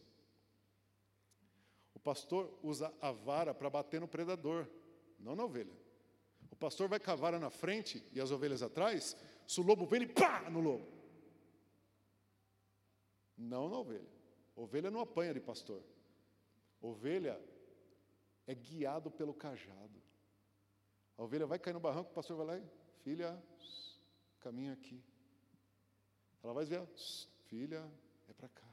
pastor 2.04 2.54
usa 2.62 2.94
a 3.02 3.12
vara 3.12 3.54
para 3.54 3.70
bater 3.70 4.02
no 4.02 4.08
predador, 4.08 4.68
não 5.20 5.36
na 5.36 5.46
ovelha. 5.46 5.74
O 6.52 6.56
pastor 6.56 6.88
vai 6.88 7.00
com 7.00 7.12
a 7.12 7.16
vara 7.16 7.40
na 7.40 7.50
frente 7.50 8.06
e 8.12 8.20
as 8.20 8.30
ovelhas 8.30 8.62
atrás, 8.62 9.16
se 9.48 9.60
o 9.60 9.64
lobo 9.64 9.86
vem, 9.86 10.04
ele 10.04 10.14
pá 10.14 10.50
no 10.50 10.60
lobo. 10.60 10.88
Não 13.38 13.70
na 13.70 13.78
ovelha. 13.78 14.14
Ovelha 14.56 14.92
não 14.92 15.00
apanha 15.00 15.34
de 15.34 15.40
pastor. 15.40 15.82
Ovelha 16.82 17.42
é 18.46 18.54
guiado 18.54 19.10
pelo 19.10 19.34
cajado. 19.34 20.02
A 21.18 21.24
ovelha 21.24 21.46
vai 21.46 21.58
cair 21.58 21.74
no 21.74 21.80
barranco, 21.80 22.12
o 22.12 22.14
pastor 22.14 22.38
vai 22.38 22.46
lá 22.46 22.58
e, 22.58 22.64
filha, 23.04 23.42
caminha 24.40 24.74
aqui. 24.74 25.02
Ela 26.44 26.54
vai 26.54 26.66
dizer, 26.66 26.86
filha, 27.48 27.90
é 28.28 28.34
para 28.34 28.50
cá. 28.50 28.68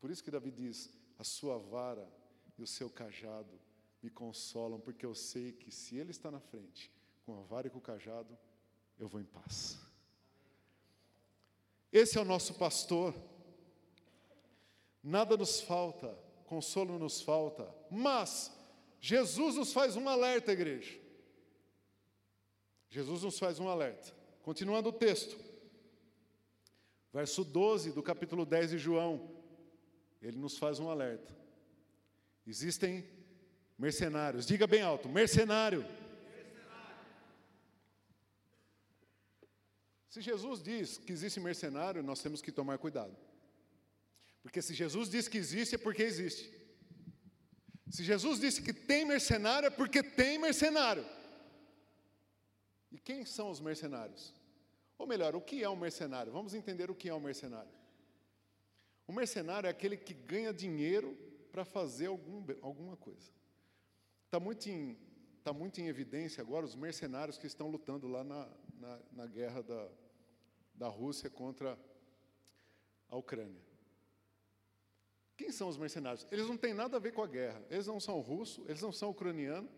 Por 0.00 0.10
isso 0.10 0.24
que 0.24 0.30
Davi 0.30 0.50
diz: 0.50 0.92
a 1.22 1.24
sua 1.24 1.56
vara 1.56 2.12
e 2.58 2.62
o 2.64 2.66
seu 2.66 2.90
cajado 2.90 3.56
me 4.02 4.10
consolam, 4.10 4.80
porque 4.80 5.06
eu 5.06 5.14
sei 5.14 5.52
que 5.52 5.70
se 5.70 5.96
Ele 5.96 6.10
está 6.10 6.32
na 6.32 6.40
frente, 6.40 6.90
com 7.24 7.38
a 7.38 7.42
vara 7.42 7.68
e 7.68 7.70
com 7.70 7.78
o 7.78 7.80
cajado, 7.80 8.36
eu 8.98 9.06
vou 9.06 9.20
em 9.20 9.24
paz. 9.24 9.78
Esse 11.92 12.18
é 12.18 12.20
o 12.20 12.24
nosso 12.24 12.54
pastor. 12.54 13.14
Nada 15.00 15.36
nos 15.36 15.60
falta, 15.60 16.18
consolo 16.44 16.98
nos 16.98 17.22
falta, 17.22 17.72
mas 17.88 18.52
Jesus 19.00 19.54
nos 19.54 19.72
faz 19.72 19.96
um 19.96 20.08
alerta, 20.08 20.50
igreja. 20.50 21.00
Jesus 22.88 23.22
nos 23.22 23.38
faz 23.38 23.60
um 23.60 23.68
alerta. 23.68 24.12
Continuando 24.42 24.88
o 24.88 24.92
texto, 24.92 25.38
verso 27.12 27.44
12 27.44 27.92
do 27.92 28.02
capítulo 28.02 28.44
10 28.44 28.70
de 28.70 28.78
João 28.78 29.41
ele 30.22 30.38
nos 30.38 30.56
faz 30.56 30.78
um 30.78 30.88
alerta. 30.88 31.34
Existem 32.46 33.04
mercenários, 33.76 34.46
diga 34.46 34.66
bem 34.66 34.82
alto: 34.82 35.08
mercenário. 35.08 35.84
Se 40.08 40.20
Jesus 40.20 40.62
diz 40.62 40.98
que 40.98 41.12
existe 41.12 41.40
mercenário, 41.40 42.02
nós 42.02 42.20
temos 42.20 42.42
que 42.42 42.52
tomar 42.52 42.78
cuidado. 42.78 43.16
Porque 44.42 44.60
se 44.60 44.74
Jesus 44.74 45.08
diz 45.08 45.26
que 45.26 45.38
existe, 45.38 45.74
é 45.74 45.78
porque 45.78 46.02
existe. 46.02 46.52
Se 47.88 48.04
Jesus 48.04 48.38
disse 48.38 48.60
que 48.60 48.72
tem 48.72 49.04
mercenário, 49.04 49.66
é 49.66 49.70
porque 49.70 50.02
tem 50.02 50.38
mercenário. 50.38 51.06
E 52.90 52.98
quem 52.98 53.24
são 53.24 53.50
os 53.50 53.58
mercenários? 53.58 54.34
Ou 54.98 55.06
melhor, 55.06 55.34
o 55.34 55.40
que 55.40 55.62
é 55.62 55.68
um 55.68 55.76
mercenário? 55.76 56.30
Vamos 56.30 56.52
entender 56.52 56.90
o 56.90 56.94
que 56.94 57.08
é 57.08 57.14
um 57.14 57.20
mercenário. 57.20 57.72
O 59.12 59.14
mercenário 59.14 59.66
é 59.66 59.70
aquele 59.70 59.94
que 59.94 60.14
ganha 60.14 60.54
dinheiro 60.54 61.14
para 61.52 61.66
fazer 61.66 62.06
algum, 62.06 62.42
alguma 62.62 62.96
coisa. 62.96 63.30
Está 64.24 64.40
muito, 64.40 64.66
em, 64.70 64.98
tá 65.44 65.52
muito 65.52 65.78
em 65.82 65.86
evidência 65.86 66.40
agora 66.40 66.64
os 66.64 66.74
mercenários 66.74 67.36
que 67.36 67.46
estão 67.46 67.68
lutando 67.68 68.08
lá 68.08 68.24
na, 68.24 68.48
na, 68.72 69.00
na 69.12 69.26
guerra 69.26 69.62
da, 69.62 69.88
da 70.74 70.88
Rússia 70.88 71.28
contra 71.28 71.78
a 73.06 73.14
Ucrânia. 73.14 73.60
Quem 75.36 75.52
são 75.52 75.68
os 75.68 75.76
mercenários? 75.76 76.26
Eles 76.30 76.48
não 76.48 76.56
têm 76.56 76.72
nada 76.72 76.96
a 76.96 77.00
ver 77.00 77.12
com 77.12 77.22
a 77.22 77.26
guerra. 77.26 77.62
Eles 77.68 77.86
não 77.86 78.00
são 78.00 78.18
russos, 78.18 78.66
eles 78.66 78.80
não 78.80 78.92
são 78.92 79.10
ucranianos. 79.10 79.70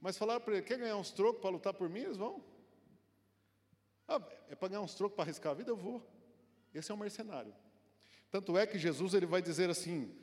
Mas 0.00 0.16
falaram 0.16 0.42
para 0.42 0.58
ele: 0.58 0.62
quer 0.62 0.78
ganhar 0.78 0.96
uns 0.96 1.10
trocos 1.10 1.42
para 1.42 1.50
lutar 1.50 1.74
por 1.74 1.90
mim? 1.90 2.02
Eles 2.02 2.16
vão. 2.16 2.40
Ah, 4.06 4.22
é 4.48 4.54
para 4.54 4.68
ganhar 4.68 4.82
uns 4.82 4.94
trocos 4.94 5.16
para 5.16 5.24
arriscar 5.24 5.50
a 5.50 5.56
vida? 5.56 5.72
Eu 5.72 5.76
vou. 5.76 6.08
Esse 6.72 6.92
é 6.92 6.94
um 6.94 6.98
mercenário. 6.98 7.52
Tanto 8.30 8.56
é 8.58 8.66
que 8.66 8.78
Jesus 8.78 9.14
ele 9.14 9.26
vai 9.26 9.40
dizer 9.40 9.70
assim, 9.70 10.14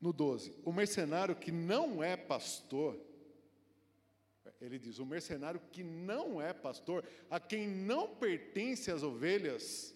no 0.00 0.12
12: 0.12 0.54
o 0.64 0.72
mercenário 0.72 1.36
que 1.36 1.52
não 1.52 2.02
é 2.02 2.16
pastor, 2.16 2.98
ele 4.60 4.78
diz: 4.78 4.98
o 4.98 5.06
mercenário 5.06 5.60
que 5.72 5.82
não 5.82 6.40
é 6.40 6.52
pastor, 6.52 7.04
a 7.30 7.38
quem 7.38 7.68
não 7.68 8.14
pertence 8.14 8.90
as 8.90 9.02
ovelhas. 9.02 9.94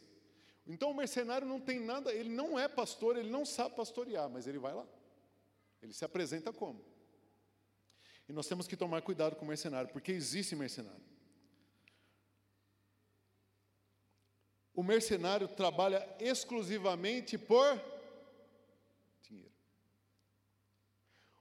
Então 0.66 0.90
o 0.90 0.94
mercenário 0.94 1.46
não 1.46 1.60
tem 1.60 1.78
nada, 1.78 2.12
ele 2.12 2.30
não 2.30 2.58
é 2.58 2.66
pastor, 2.68 3.16
ele 3.16 3.30
não 3.30 3.44
sabe 3.44 3.76
pastorear, 3.76 4.30
mas 4.30 4.46
ele 4.46 4.58
vai 4.58 4.72
lá. 4.72 4.87
Ele 5.82 5.92
se 5.92 6.04
apresenta 6.04 6.52
como? 6.52 6.82
E 8.26 8.32
nós 8.32 8.48
temos 8.48 8.66
que 8.66 8.76
tomar 8.76 9.02
cuidado 9.02 9.37
com 9.37 9.44
o 9.44 9.48
mercenário, 9.48 9.92
porque 9.92 10.12
existe 10.12 10.56
mercenário. 10.56 11.13
O 14.74 14.82
mercenário 14.82 15.46
trabalha 15.46 16.06
exclusivamente 16.18 17.38
por 17.38 17.80
dinheiro. 19.22 19.52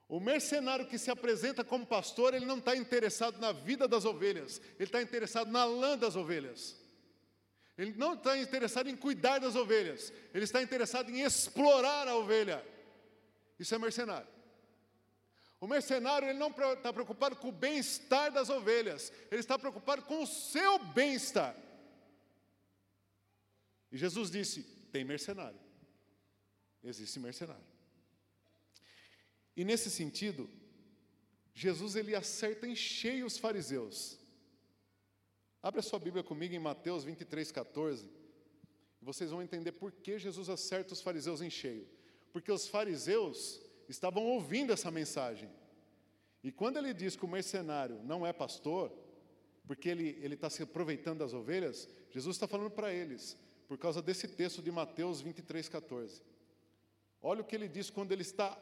O 0.07 0.19
mercenário 0.19 0.85
que 0.85 0.99
se 0.99 1.09
apresenta 1.09 1.63
como 1.63 1.85
pastor, 1.85 2.35
ele 2.35 2.45
não 2.45 2.59
está 2.59 2.75
interessado 2.75 3.39
na 3.39 3.51
vida 3.51 3.87
das 3.87 4.05
ovelhas, 4.05 4.61
ele 4.75 4.83
está 4.83 5.01
interessado 5.01 5.49
na 5.49 5.65
lã 5.65 5.97
das 5.97 6.15
ovelhas. 6.15 6.79
Ele 7.75 7.93
não 7.97 8.13
está 8.13 8.37
interessado 8.37 8.87
em 8.87 8.95
cuidar 8.95 9.39
das 9.39 9.55
ovelhas, 9.55 10.13
ele 10.31 10.43
está 10.43 10.61
interessado 10.61 11.09
em 11.09 11.21
explorar 11.21 12.07
a 12.07 12.15
ovelha. 12.15 12.63
Isso 13.57 13.73
é 13.73 13.79
mercenário. 13.79 14.27
O 15.59 15.65
mercenário 15.65 16.29
ele 16.29 16.37
não 16.37 16.49
está 16.49 16.93
preocupado 16.93 17.35
com 17.37 17.47
o 17.47 17.51
bem-estar 17.51 18.31
das 18.31 18.49
ovelhas, 18.49 19.11
ele 19.31 19.39
está 19.39 19.57
preocupado 19.57 20.03
com 20.03 20.21
o 20.21 20.27
seu 20.27 20.77
bem-estar. 20.77 21.55
E 23.93 23.97
Jesus 23.97 24.32
disse: 24.32 24.63
tem 24.91 25.06
mercenário. 25.06 25.60
Existe 26.84 27.19
mercenário. 27.19 27.63
E 29.56 29.63
nesse 29.63 29.89
sentido, 29.89 30.49
Jesus 31.53 31.95
ele 31.95 32.15
acerta 32.15 32.67
em 32.67 32.75
cheio 32.75 33.27
os 33.27 33.38
fariseus. 33.38 34.17
Abra 35.62 35.82
sua 35.82 35.99
Bíblia 35.99 36.23
comigo 36.23 36.53
em 36.53 36.60
Mateus 36.60 37.03
23, 37.03 37.51
14. 37.51 38.10
E 38.99 39.06
vocês 39.06 39.29
vão 39.29 39.43
entender 39.43 39.73
por 39.73 39.91
que 39.91 40.17
Jesus 40.17 40.49
acerta 40.49 40.93
os 40.93 41.01
fariseus 41.01 41.39
em 41.41 41.49
cheio. 41.49 41.88
Porque 42.34 42.51
os 42.51 42.67
fariseus 42.67 43.62
estavam 43.88 44.25
ouvindo 44.25 44.73
essa 44.73 44.89
mensagem. 44.89 45.49
E 46.43 46.51
quando 46.51 46.77
ele 46.77 46.93
diz 46.93 47.15
que 47.15 47.23
o 47.23 47.27
mercenário 47.27 48.01
não 48.03 48.25
é 48.25 48.34
pastor, 48.34 48.91
porque 49.67 49.88
ele 49.88 50.34
está 50.34 50.49
se 50.49 50.63
aproveitando 50.63 51.19
das 51.19 51.34
ovelhas, 51.34 51.88
Jesus 52.12 52.36
está 52.36 52.47
falando 52.47 52.71
para 52.71 52.91
eles, 52.91 53.38
por 53.67 53.78
causa 53.78 54.02
desse 54.02 54.28
texto 54.28 54.62
de 54.62 54.71
Mateus 54.71 55.21
23, 55.21 55.67
14. 55.69 56.21
Olha 57.21 57.41
o 57.41 57.45
que 57.45 57.56
ele 57.56 57.67
diz 57.67 57.89
quando 57.89 58.12
ele 58.12 58.21
está 58.21 58.58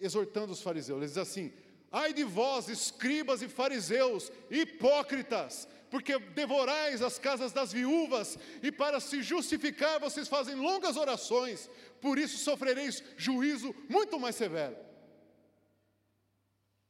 exortando 0.00 0.52
os 0.52 0.62
fariseus. 0.62 0.98
Ele 0.98 1.06
diz 1.06 1.18
assim: 1.18 1.52
Ai 1.90 2.12
de 2.12 2.24
vós, 2.24 2.68
escribas 2.68 3.42
e 3.42 3.48
fariseus, 3.48 4.30
hipócritas, 4.50 5.68
porque 5.90 6.18
devorais 6.18 7.02
as 7.02 7.18
casas 7.18 7.52
das 7.52 7.72
viúvas, 7.72 8.38
e 8.62 8.70
para 8.70 9.00
se 9.00 9.22
justificar 9.22 9.98
vocês 10.00 10.28
fazem 10.28 10.54
longas 10.54 10.96
orações, 10.96 11.68
por 12.00 12.18
isso 12.18 12.38
sofrereis 12.38 13.02
juízo 13.16 13.74
muito 13.88 14.18
mais 14.18 14.36
severo. 14.36 14.76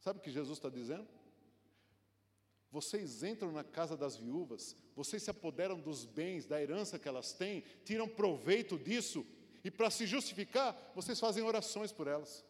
Sabe 0.01 0.19
o 0.19 0.23
que 0.23 0.31
Jesus 0.31 0.59
está 0.59 0.69
dizendo? 0.69 1.07
Vocês 2.71 3.23
entram 3.23 3.51
na 3.51 3.65
casa 3.65 3.97
das 3.97 4.17
viúvas, 4.17 4.77
vocês 4.95 5.23
se 5.23 5.31
apoderam 5.31 5.81
dos 5.81 6.05
bens, 6.05 6.47
da 6.47 6.61
herança 6.61 6.99
que 6.99 7.09
elas 7.09 7.33
têm, 7.33 7.65
tiram 7.85 8.07
proveito 8.07 8.79
disso, 8.79 9.27
e 9.65 9.71
para 9.71 9.91
se 9.91 10.07
justificar, 10.07 10.93
vocês 10.95 11.19
fazem 11.19 11.43
orações 11.43 11.93
por 11.93 12.07
elas, 12.07 12.45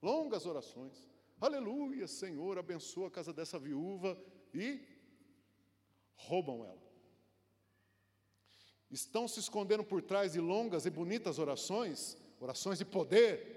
longas 0.00 0.46
orações. 0.46 1.06
Aleluia, 1.40 2.08
Senhor, 2.08 2.58
abençoa 2.58 3.08
a 3.08 3.10
casa 3.10 3.32
dessa 3.32 3.58
viúva 3.58 4.16
e 4.54 4.80
roubam 6.14 6.64
ela. 6.64 6.82
Estão 8.90 9.26
se 9.26 9.40
escondendo 9.40 9.84
por 9.84 10.02
trás 10.02 10.32
de 10.32 10.40
longas 10.40 10.86
e 10.86 10.90
bonitas 10.90 11.38
orações, 11.38 12.16
orações 12.40 12.78
de 12.78 12.84
poder, 12.84 13.52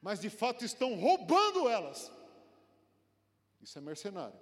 mas 0.00 0.20
de 0.20 0.30
fato 0.30 0.64
estão 0.64 0.98
roubando 0.98 1.68
elas. 1.68 2.10
Isso 3.60 3.78
é 3.78 3.80
mercenário. 3.80 4.38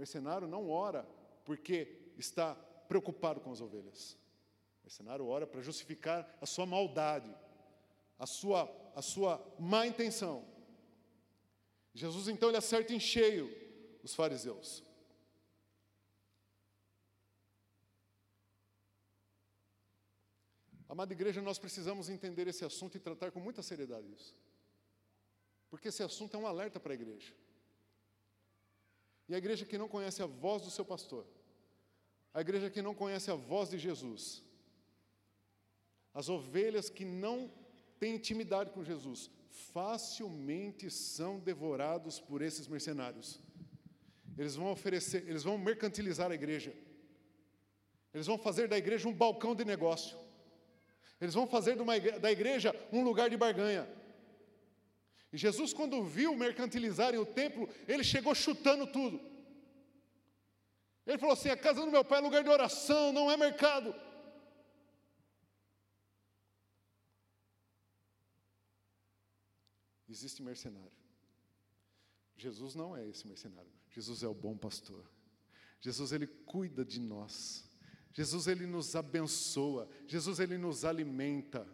Mercenário 0.00 0.48
não 0.48 0.70
ora 0.70 1.06
porque 1.44 2.12
está 2.16 2.54
preocupado 2.88 3.38
com 3.38 3.52
as 3.52 3.60
ovelhas. 3.60 4.16
Mercenário 4.82 5.26
ora 5.26 5.46
para 5.46 5.60
justificar 5.60 6.38
a 6.40 6.46
sua 6.46 6.64
maldade, 6.64 7.30
a 8.18 8.26
sua, 8.26 8.62
a 8.94 9.02
sua 9.02 9.46
má 9.58 9.86
intenção. 9.86 10.42
Jesus 11.92 12.28
então 12.28 12.48
ele 12.48 12.56
acerta 12.56 12.94
em 12.94 12.98
cheio 12.98 13.54
os 14.02 14.14
fariseus. 14.14 14.82
Amada 20.88 21.12
igreja, 21.12 21.42
nós 21.42 21.58
precisamos 21.58 22.08
entender 22.08 22.48
esse 22.48 22.64
assunto 22.64 22.96
e 22.96 23.00
tratar 23.00 23.30
com 23.32 23.38
muita 23.38 23.62
seriedade 23.62 24.10
isso. 24.14 24.34
Porque 25.68 25.88
esse 25.88 26.02
assunto 26.02 26.34
é 26.38 26.40
um 26.40 26.46
alerta 26.46 26.80
para 26.80 26.94
a 26.94 26.94
igreja. 26.94 27.34
E 29.30 29.34
a 29.34 29.38
igreja 29.38 29.64
que 29.64 29.78
não 29.78 29.86
conhece 29.86 30.20
a 30.20 30.26
voz 30.26 30.60
do 30.60 30.72
seu 30.72 30.84
pastor, 30.84 31.24
a 32.34 32.40
igreja 32.40 32.68
que 32.68 32.82
não 32.82 32.92
conhece 32.92 33.30
a 33.30 33.36
voz 33.36 33.70
de 33.70 33.78
Jesus, 33.78 34.42
as 36.12 36.28
ovelhas 36.28 36.90
que 36.90 37.04
não 37.04 37.48
têm 38.00 38.16
intimidade 38.16 38.70
com 38.70 38.82
Jesus, 38.82 39.30
facilmente 39.72 40.90
são 40.90 41.38
devorados 41.38 42.18
por 42.18 42.42
esses 42.42 42.66
mercenários. 42.66 43.38
Eles 44.36 44.56
vão 44.56 44.72
oferecer, 44.72 45.22
eles 45.28 45.44
vão 45.44 45.56
mercantilizar 45.56 46.32
a 46.32 46.34
igreja. 46.34 46.74
Eles 48.12 48.26
vão 48.26 48.36
fazer 48.36 48.66
da 48.66 48.76
igreja 48.76 49.06
um 49.06 49.14
balcão 49.14 49.54
de 49.54 49.64
negócio. 49.64 50.18
Eles 51.20 51.34
vão 51.34 51.46
fazer 51.46 51.76
da 52.18 52.32
igreja 52.32 52.74
um 52.92 53.04
lugar 53.04 53.30
de 53.30 53.36
barganha. 53.36 53.88
E 55.32 55.38
Jesus, 55.38 55.72
quando 55.72 56.04
viu 56.04 56.34
mercantilizarem 56.34 57.18
o 57.20 57.26
templo, 57.26 57.68
ele 57.86 58.02
chegou 58.02 58.34
chutando 58.34 58.86
tudo. 58.86 59.20
Ele 61.06 61.18
falou 61.18 61.34
assim: 61.34 61.48
a 61.48 61.56
casa 61.56 61.80
do 61.84 61.90
meu 61.90 62.04
pai 62.04 62.18
é 62.18 62.22
lugar 62.22 62.42
de 62.42 62.48
oração, 62.48 63.12
não 63.12 63.30
é 63.30 63.36
mercado. 63.36 63.94
Existe 70.08 70.42
mercenário. 70.42 70.98
Jesus 72.36 72.74
não 72.74 72.96
é 72.96 73.06
esse 73.06 73.26
mercenário. 73.26 73.70
Jesus 73.90 74.22
é 74.22 74.28
o 74.28 74.34
bom 74.34 74.56
pastor. 74.56 75.04
Jesus 75.80 76.10
ele 76.10 76.26
cuida 76.26 76.84
de 76.84 76.98
nós. 76.98 77.68
Jesus 78.12 78.48
ele 78.48 78.66
nos 78.66 78.96
abençoa, 78.96 79.88
Jesus 80.06 80.40
ele 80.40 80.58
nos 80.58 80.84
alimenta. 80.84 81.66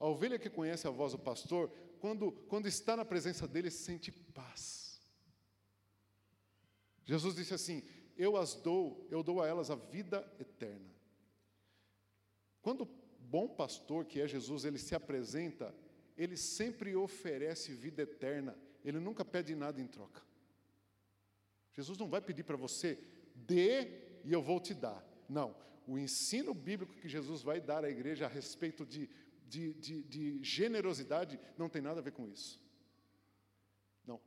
A 0.00 0.06
ovelha 0.06 0.38
que 0.38 0.48
conhece 0.48 0.86
a 0.86 0.90
voz 0.90 1.12
do 1.12 1.18
pastor, 1.18 1.70
quando, 2.06 2.30
quando 2.30 2.68
está 2.68 2.96
na 2.96 3.04
presença 3.04 3.48
dele, 3.48 3.68
sente 3.68 4.12
paz. 4.12 5.02
Jesus 7.04 7.34
disse 7.34 7.52
assim: 7.52 7.82
Eu 8.16 8.36
as 8.36 8.54
dou, 8.54 9.04
eu 9.10 9.24
dou 9.24 9.42
a 9.42 9.48
elas 9.48 9.72
a 9.72 9.74
vida 9.74 10.24
eterna. 10.38 10.94
Quando 12.62 12.82
o 12.82 12.88
bom 13.18 13.48
pastor, 13.48 14.04
que 14.04 14.20
é 14.20 14.28
Jesus, 14.28 14.64
ele 14.64 14.78
se 14.78 14.94
apresenta, 14.94 15.74
ele 16.16 16.36
sempre 16.36 16.94
oferece 16.94 17.74
vida 17.74 18.02
eterna, 18.02 18.56
ele 18.84 19.00
nunca 19.00 19.24
pede 19.24 19.56
nada 19.56 19.80
em 19.80 19.88
troca. 19.88 20.22
Jesus 21.72 21.98
não 21.98 22.08
vai 22.08 22.20
pedir 22.20 22.44
para 22.44 22.56
você, 22.56 23.00
dê 23.34 24.20
e 24.22 24.32
eu 24.32 24.40
vou 24.40 24.60
te 24.60 24.74
dar. 24.74 25.04
Não. 25.28 25.56
O 25.88 25.98
ensino 25.98 26.54
bíblico 26.54 26.94
que 26.94 27.08
Jesus 27.08 27.42
vai 27.42 27.60
dar 27.60 27.84
à 27.84 27.90
igreja 27.90 28.26
a 28.26 28.28
respeito 28.28 28.86
de, 28.86 29.10
de, 29.56 29.72
de, 29.74 30.02
de 30.02 30.44
generosidade 30.44 31.40
não 31.56 31.68
tem 31.68 31.80
nada 31.80 32.00
a 32.00 32.02
ver 32.02 32.12
com 32.12 32.28
isso. 32.28 32.62
Não. 34.06 34.20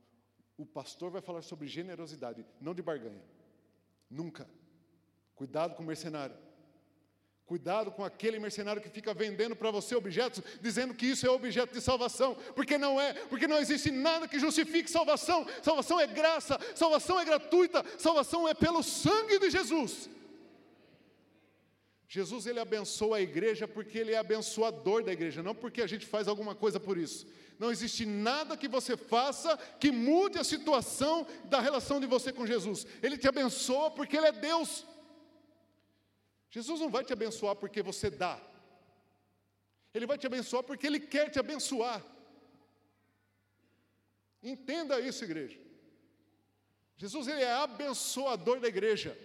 O 0.56 0.66
pastor 0.66 1.10
vai 1.10 1.22
falar 1.22 1.42
sobre 1.42 1.68
generosidade, 1.68 2.44
não 2.60 2.74
de 2.74 2.82
barganha. 2.82 3.22
Nunca. 4.10 4.48
Cuidado 5.36 5.76
com 5.76 5.84
o 5.84 5.86
mercenário. 5.86 6.36
Cuidado 7.46 7.90
com 7.90 8.04
aquele 8.04 8.38
mercenário 8.38 8.82
que 8.82 8.88
fica 8.88 9.12
vendendo 9.12 9.56
para 9.56 9.70
você 9.70 9.94
objetos, 9.94 10.42
dizendo 10.60 10.94
que 10.94 11.06
isso 11.06 11.26
é 11.26 11.30
objeto 11.30 11.72
de 11.72 11.80
salvação, 11.80 12.36
porque 12.54 12.78
não 12.78 13.00
é, 13.00 13.12
porque 13.26 13.48
não 13.48 13.58
existe 13.58 13.90
nada 13.90 14.28
que 14.28 14.38
justifique 14.38 14.90
salvação. 14.90 15.46
Salvação 15.62 15.98
é 15.98 16.06
graça, 16.06 16.58
salvação 16.74 17.18
é 17.18 17.24
gratuita, 17.24 17.84
salvação 17.98 18.48
é 18.48 18.54
pelo 18.54 18.82
sangue 18.82 19.38
de 19.38 19.50
Jesus. 19.50 20.08
Jesus 22.12 22.44
ele 22.44 22.58
abençoa 22.58 23.18
a 23.18 23.20
igreja 23.20 23.68
porque 23.68 23.96
ele 23.96 24.12
é 24.12 24.18
abençoador 24.18 25.04
da 25.04 25.12
igreja, 25.12 25.44
não 25.44 25.54
porque 25.54 25.80
a 25.80 25.86
gente 25.86 26.04
faz 26.04 26.26
alguma 26.26 26.56
coisa 26.56 26.80
por 26.80 26.98
isso. 26.98 27.24
Não 27.56 27.70
existe 27.70 28.04
nada 28.04 28.56
que 28.56 28.66
você 28.66 28.96
faça 28.96 29.56
que 29.78 29.92
mude 29.92 30.36
a 30.36 30.42
situação 30.42 31.24
da 31.44 31.60
relação 31.60 32.00
de 32.00 32.08
você 32.08 32.32
com 32.32 32.44
Jesus. 32.44 32.84
Ele 33.00 33.16
te 33.16 33.28
abençoa 33.28 33.92
porque 33.92 34.16
ele 34.16 34.26
é 34.26 34.32
Deus. 34.32 34.84
Jesus 36.50 36.80
não 36.80 36.90
vai 36.90 37.04
te 37.04 37.12
abençoar 37.12 37.54
porque 37.54 37.80
você 37.80 38.10
dá. 38.10 38.40
Ele 39.94 40.04
vai 40.04 40.18
te 40.18 40.26
abençoar 40.26 40.64
porque 40.64 40.88
ele 40.88 40.98
quer 40.98 41.30
te 41.30 41.38
abençoar. 41.38 42.04
Entenda 44.42 45.00
isso, 45.00 45.22
igreja. 45.22 45.60
Jesus 46.96 47.28
ele 47.28 47.42
é 47.42 47.52
abençoador 47.52 48.58
da 48.58 48.66
igreja. 48.66 49.16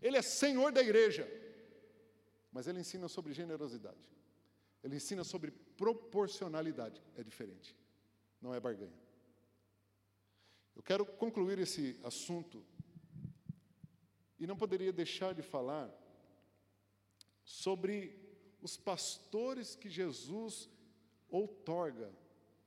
Ele 0.00 0.16
é 0.16 0.22
Senhor 0.22 0.70
da 0.70 0.80
igreja. 0.80 1.39
Mas 2.52 2.66
ele 2.66 2.80
ensina 2.80 3.08
sobre 3.08 3.32
generosidade. 3.32 3.98
Ele 4.82 4.96
ensina 4.96 5.24
sobre 5.24 5.50
proporcionalidade. 5.50 7.02
É 7.16 7.22
diferente. 7.22 7.76
Não 8.40 8.54
é 8.54 8.60
barganha. 8.60 8.98
Eu 10.74 10.82
quero 10.82 11.04
concluir 11.04 11.58
esse 11.58 11.98
assunto 12.02 12.64
e 14.38 14.46
não 14.46 14.56
poderia 14.56 14.92
deixar 14.92 15.34
de 15.34 15.42
falar 15.42 15.90
sobre 17.44 18.18
os 18.62 18.76
pastores 18.76 19.74
que 19.74 19.90
Jesus 19.90 20.70
outorga 21.28 22.10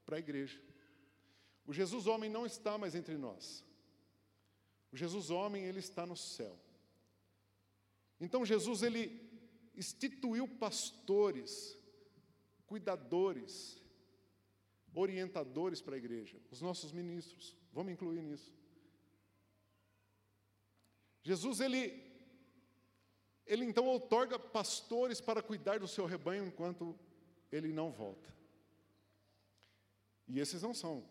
para 0.05 0.17
a 0.17 0.19
igreja. 0.19 0.61
O 1.65 1.73
Jesus 1.73 2.07
homem 2.07 2.29
não 2.29 2.45
está 2.45 2.77
mais 2.77 2.93
entre 2.93 3.17
nós. 3.17 3.65
O 4.91 4.97
Jesus 4.97 5.29
homem, 5.29 5.65
ele 5.65 5.79
está 5.79 6.05
no 6.05 6.15
céu. 6.15 6.59
Então 8.19 8.45
Jesus 8.45 8.83
ele 8.83 9.22
instituiu 9.75 10.47
pastores, 10.47 11.77
cuidadores, 12.65 13.81
orientadores 14.93 15.81
para 15.81 15.95
a 15.95 15.97
igreja, 15.97 16.39
os 16.51 16.61
nossos 16.61 16.91
ministros. 16.91 17.57
Vamos 17.71 17.93
incluir 17.93 18.21
nisso. 18.21 18.53
Jesus 21.23 21.59
ele 21.59 22.01
ele 23.45 23.65
então 23.65 23.85
outorga 23.87 24.39
pastores 24.39 25.19
para 25.19 25.41
cuidar 25.41 25.79
do 25.79 25.87
seu 25.87 26.05
rebanho 26.05 26.45
enquanto 26.45 26.97
ele 27.51 27.73
não 27.73 27.91
volta. 27.91 28.33
E 30.27 30.39
esses 30.39 30.61
não 30.61 30.73
são 30.73 31.03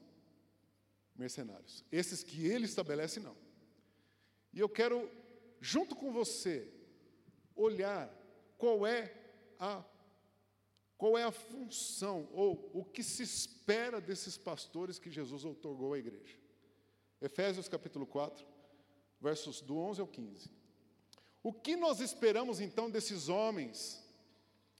mercenários. 1.14 1.84
Esses 1.92 2.22
que 2.22 2.46
ele 2.46 2.64
estabelece 2.64 3.20
não. 3.20 3.36
E 4.52 4.60
eu 4.60 4.68
quero 4.68 5.10
junto 5.60 5.94
com 5.94 6.10
você 6.10 6.72
olhar 7.54 8.10
qual 8.62 8.86
é 8.86 9.12
a 9.58 9.84
qual 10.96 11.18
é 11.18 11.24
a 11.24 11.32
função 11.32 12.28
ou 12.32 12.70
o 12.72 12.84
que 12.84 13.02
se 13.02 13.24
espera 13.24 14.00
desses 14.00 14.38
pastores 14.38 15.00
que 15.00 15.10
Jesus 15.10 15.44
outorgou 15.44 15.94
à 15.94 15.98
igreja. 15.98 16.38
Efésios 17.20 17.66
capítulo 17.66 18.06
4, 18.06 18.46
versos 19.20 19.60
do 19.60 19.76
11 19.76 20.00
ao 20.00 20.06
15. 20.06 20.48
O 21.42 21.52
que 21.52 21.74
nós 21.74 21.98
esperamos 21.98 22.60
então 22.60 22.88
desses 22.88 23.28
homens 23.28 24.00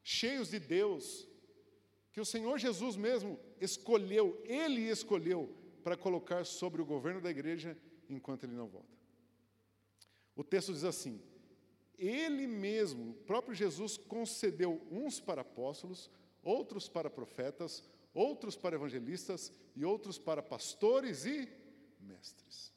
cheios 0.04 0.48
de 0.48 0.60
Deus, 0.60 1.26
que 2.12 2.20
o 2.20 2.24
Senhor 2.24 2.56
Jesus 2.58 2.94
mesmo 2.94 3.36
escolheu, 3.60 4.40
ele 4.44 4.82
escolheu 4.82 5.52
para 5.82 5.96
colocar 5.96 6.46
sobre 6.46 6.80
o 6.80 6.86
governo 6.86 7.20
da 7.20 7.32
igreja 7.32 7.76
enquanto 8.08 8.44
ele 8.44 8.54
não 8.54 8.68
volta? 8.68 8.96
O 10.36 10.44
texto 10.44 10.72
diz 10.72 10.84
assim: 10.84 11.20
ele 11.98 12.46
mesmo, 12.46 13.10
o 13.10 13.14
próprio 13.14 13.54
Jesus, 13.54 13.96
concedeu 13.96 14.80
uns 14.90 15.20
para 15.20 15.42
apóstolos, 15.42 16.10
outros 16.42 16.88
para 16.88 17.10
profetas, 17.10 17.84
outros 18.14 18.56
para 18.56 18.76
evangelistas 18.76 19.52
e 19.76 19.84
outros 19.84 20.18
para 20.18 20.42
pastores 20.42 21.24
e 21.24 21.48
mestres. 22.00 22.72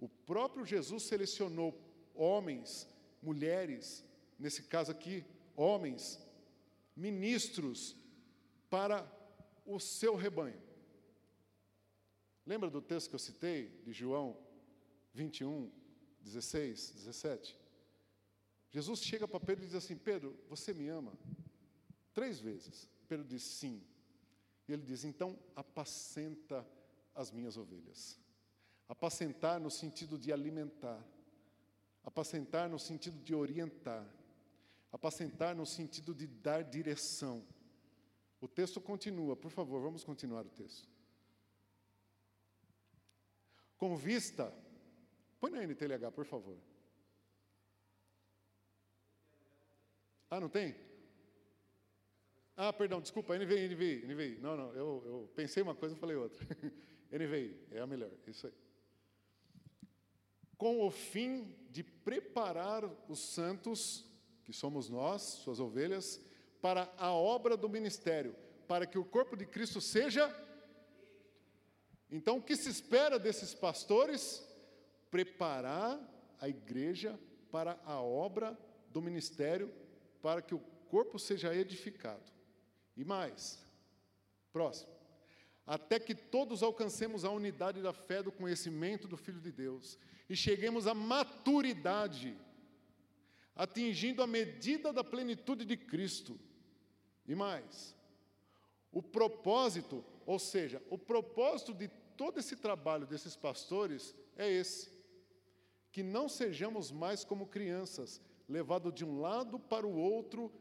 O 0.00 0.08
próprio 0.08 0.66
Jesus 0.66 1.04
selecionou 1.04 1.78
homens, 2.14 2.88
mulheres, 3.22 4.04
nesse 4.38 4.64
caso 4.64 4.90
aqui, 4.90 5.24
homens, 5.56 6.18
ministros, 6.96 7.96
para 8.68 9.06
o 9.64 9.78
seu 9.78 10.16
rebanho. 10.16 10.60
Lembra 12.44 12.68
do 12.68 12.82
texto 12.82 13.10
que 13.10 13.14
eu 13.14 13.20
citei, 13.20 13.68
de 13.84 13.92
João 13.92 14.36
21, 15.14 15.70
16, 16.22 16.92
17? 16.92 17.61
Jesus 18.72 19.00
chega 19.00 19.28
para 19.28 19.38
Pedro 19.38 19.64
e 19.64 19.66
diz 19.66 19.76
assim: 19.76 19.96
Pedro, 19.96 20.36
você 20.48 20.72
me 20.72 20.88
ama? 20.88 21.12
Três 22.14 22.40
vezes. 22.40 22.88
Pedro 23.06 23.24
diz 23.24 23.42
sim. 23.42 23.82
E 24.66 24.72
ele 24.72 24.82
diz: 24.82 25.04
então 25.04 25.38
apacenta 25.54 26.66
as 27.14 27.30
minhas 27.30 27.58
ovelhas. 27.58 28.18
Apacentar 28.88 29.60
no 29.60 29.70
sentido 29.70 30.18
de 30.18 30.32
alimentar, 30.32 31.06
apacentar 32.02 32.68
no 32.68 32.78
sentido 32.78 33.18
de 33.22 33.34
orientar, 33.34 34.06
apacentar 34.90 35.54
no 35.54 35.66
sentido 35.66 36.14
de 36.14 36.26
dar 36.26 36.64
direção. 36.64 37.46
O 38.40 38.48
texto 38.48 38.80
continua, 38.80 39.36
por 39.36 39.50
favor, 39.50 39.80
vamos 39.82 40.02
continuar 40.02 40.46
o 40.46 40.50
texto. 40.50 40.88
Com 43.76 43.96
vista, 43.96 44.52
põe 45.38 45.50
na 45.50 45.62
NTLH, 45.62 46.10
por 46.12 46.24
favor. 46.24 46.56
Ah, 50.32 50.40
não 50.40 50.48
tem? 50.48 50.74
Ah, 52.56 52.72
perdão, 52.72 53.02
desculpa, 53.02 53.36
NVI, 53.36 53.68
NVI, 53.68 54.06
NVI. 54.06 54.38
Não, 54.40 54.56
não, 54.56 54.72
eu, 54.72 55.02
eu 55.04 55.32
pensei 55.36 55.62
uma 55.62 55.74
coisa 55.74 55.94
e 55.94 55.98
falei 55.98 56.16
outra. 56.16 56.42
NVI, 57.12 57.66
é 57.70 57.80
a 57.80 57.86
melhor, 57.86 58.10
isso 58.26 58.46
aí. 58.46 58.52
Com 60.56 60.86
o 60.86 60.90
fim 60.90 61.54
de 61.68 61.82
preparar 61.82 62.82
os 63.10 63.18
santos, 63.18 64.06
que 64.42 64.54
somos 64.54 64.88
nós, 64.88 65.20
suas 65.20 65.60
ovelhas, 65.60 66.18
para 66.62 66.90
a 66.96 67.12
obra 67.12 67.54
do 67.54 67.68
ministério, 67.68 68.34
para 68.66 68.86
que 68.86 68.98
o 68.98 69.04
corpo 69.04 69.36
de 69.36 69.44
Cristo 69.44 69.82
seja. 69.82 70.34
Então, 72.10 72.38
o 72.38 72.42
que 72.42 72.56
se 72.56 72.70
espera 72.70 73.18
desses 73.18 73.52
pastores? 73.52 74.42
Preparar 75.10 76.00
a 76.40 76.48
igreja 76.48 77.20
para 77.50 77.78
a 77.84 78.00
obra 78.00 78.58
do 78.88 79.02
ministério 79.02 79.81
para 80.22 80.40
que 80.40 80.54
o 80.54 80.60
corpo 80.88 81.18
seja 81.18 81.54
edificado. 81.54 82.32
E 82.96 83.04
mais, 83.04 83.58
próximo. 84.52 84.92
Até 85.66 85.98
que 85.98 86.14
todos 86.14 86.62
alcancemos 86.62 87.24
a 87.24 87.30
unidade 87.30 87.82
da 87.82 87.92
fé 87.92 88.22
do 88.22 88.32
conhecimento 88.32 89.08
do 89.08 89.16
Filho 89.16 89.40
de 89.40 89.52
Deus 89.52 89.98
e 90.28 90.36
cheguemos 90.36 90.86
à 90.86 90.94
maturidade, 90.94 92.36
atingindo 93.54 94.22
a 94.22 94.26
medida 94.26 94.92
da 94.92 95.04
plenitude 95.04 95.64
de 95.64 95.76
Cristo. 95.76 96.38
E 97.26 97.34
mais, 97.34 97.94
o 98.90 99.02
propósito, 99.02 100.04
ou 100.26 100.38
seja, 100.38 100.82
o 100.90 100.98
propósito 100.98 101.72
de 101.72 101.88
todo 102.16 102.38
esse 102.38 102.56
trabalho 102.56 103.06
desses 103.06 103.36
pastores 103.36 104.14
é 104.36 104.50
esse: 104.50 104.90
que 105.90 106.02
não 106.02 106.28
sejamos 106.28 106.90
mais 106.90 107.24
como 107.24 107.46
crianças, 107.46 108.20
levado 108.52 108.92
de 108.92 109.04
um 109.04 109.20
lado 109.20 109.58
para 109.58 109.86
o 109.86 109.96
outro 109.96 110.52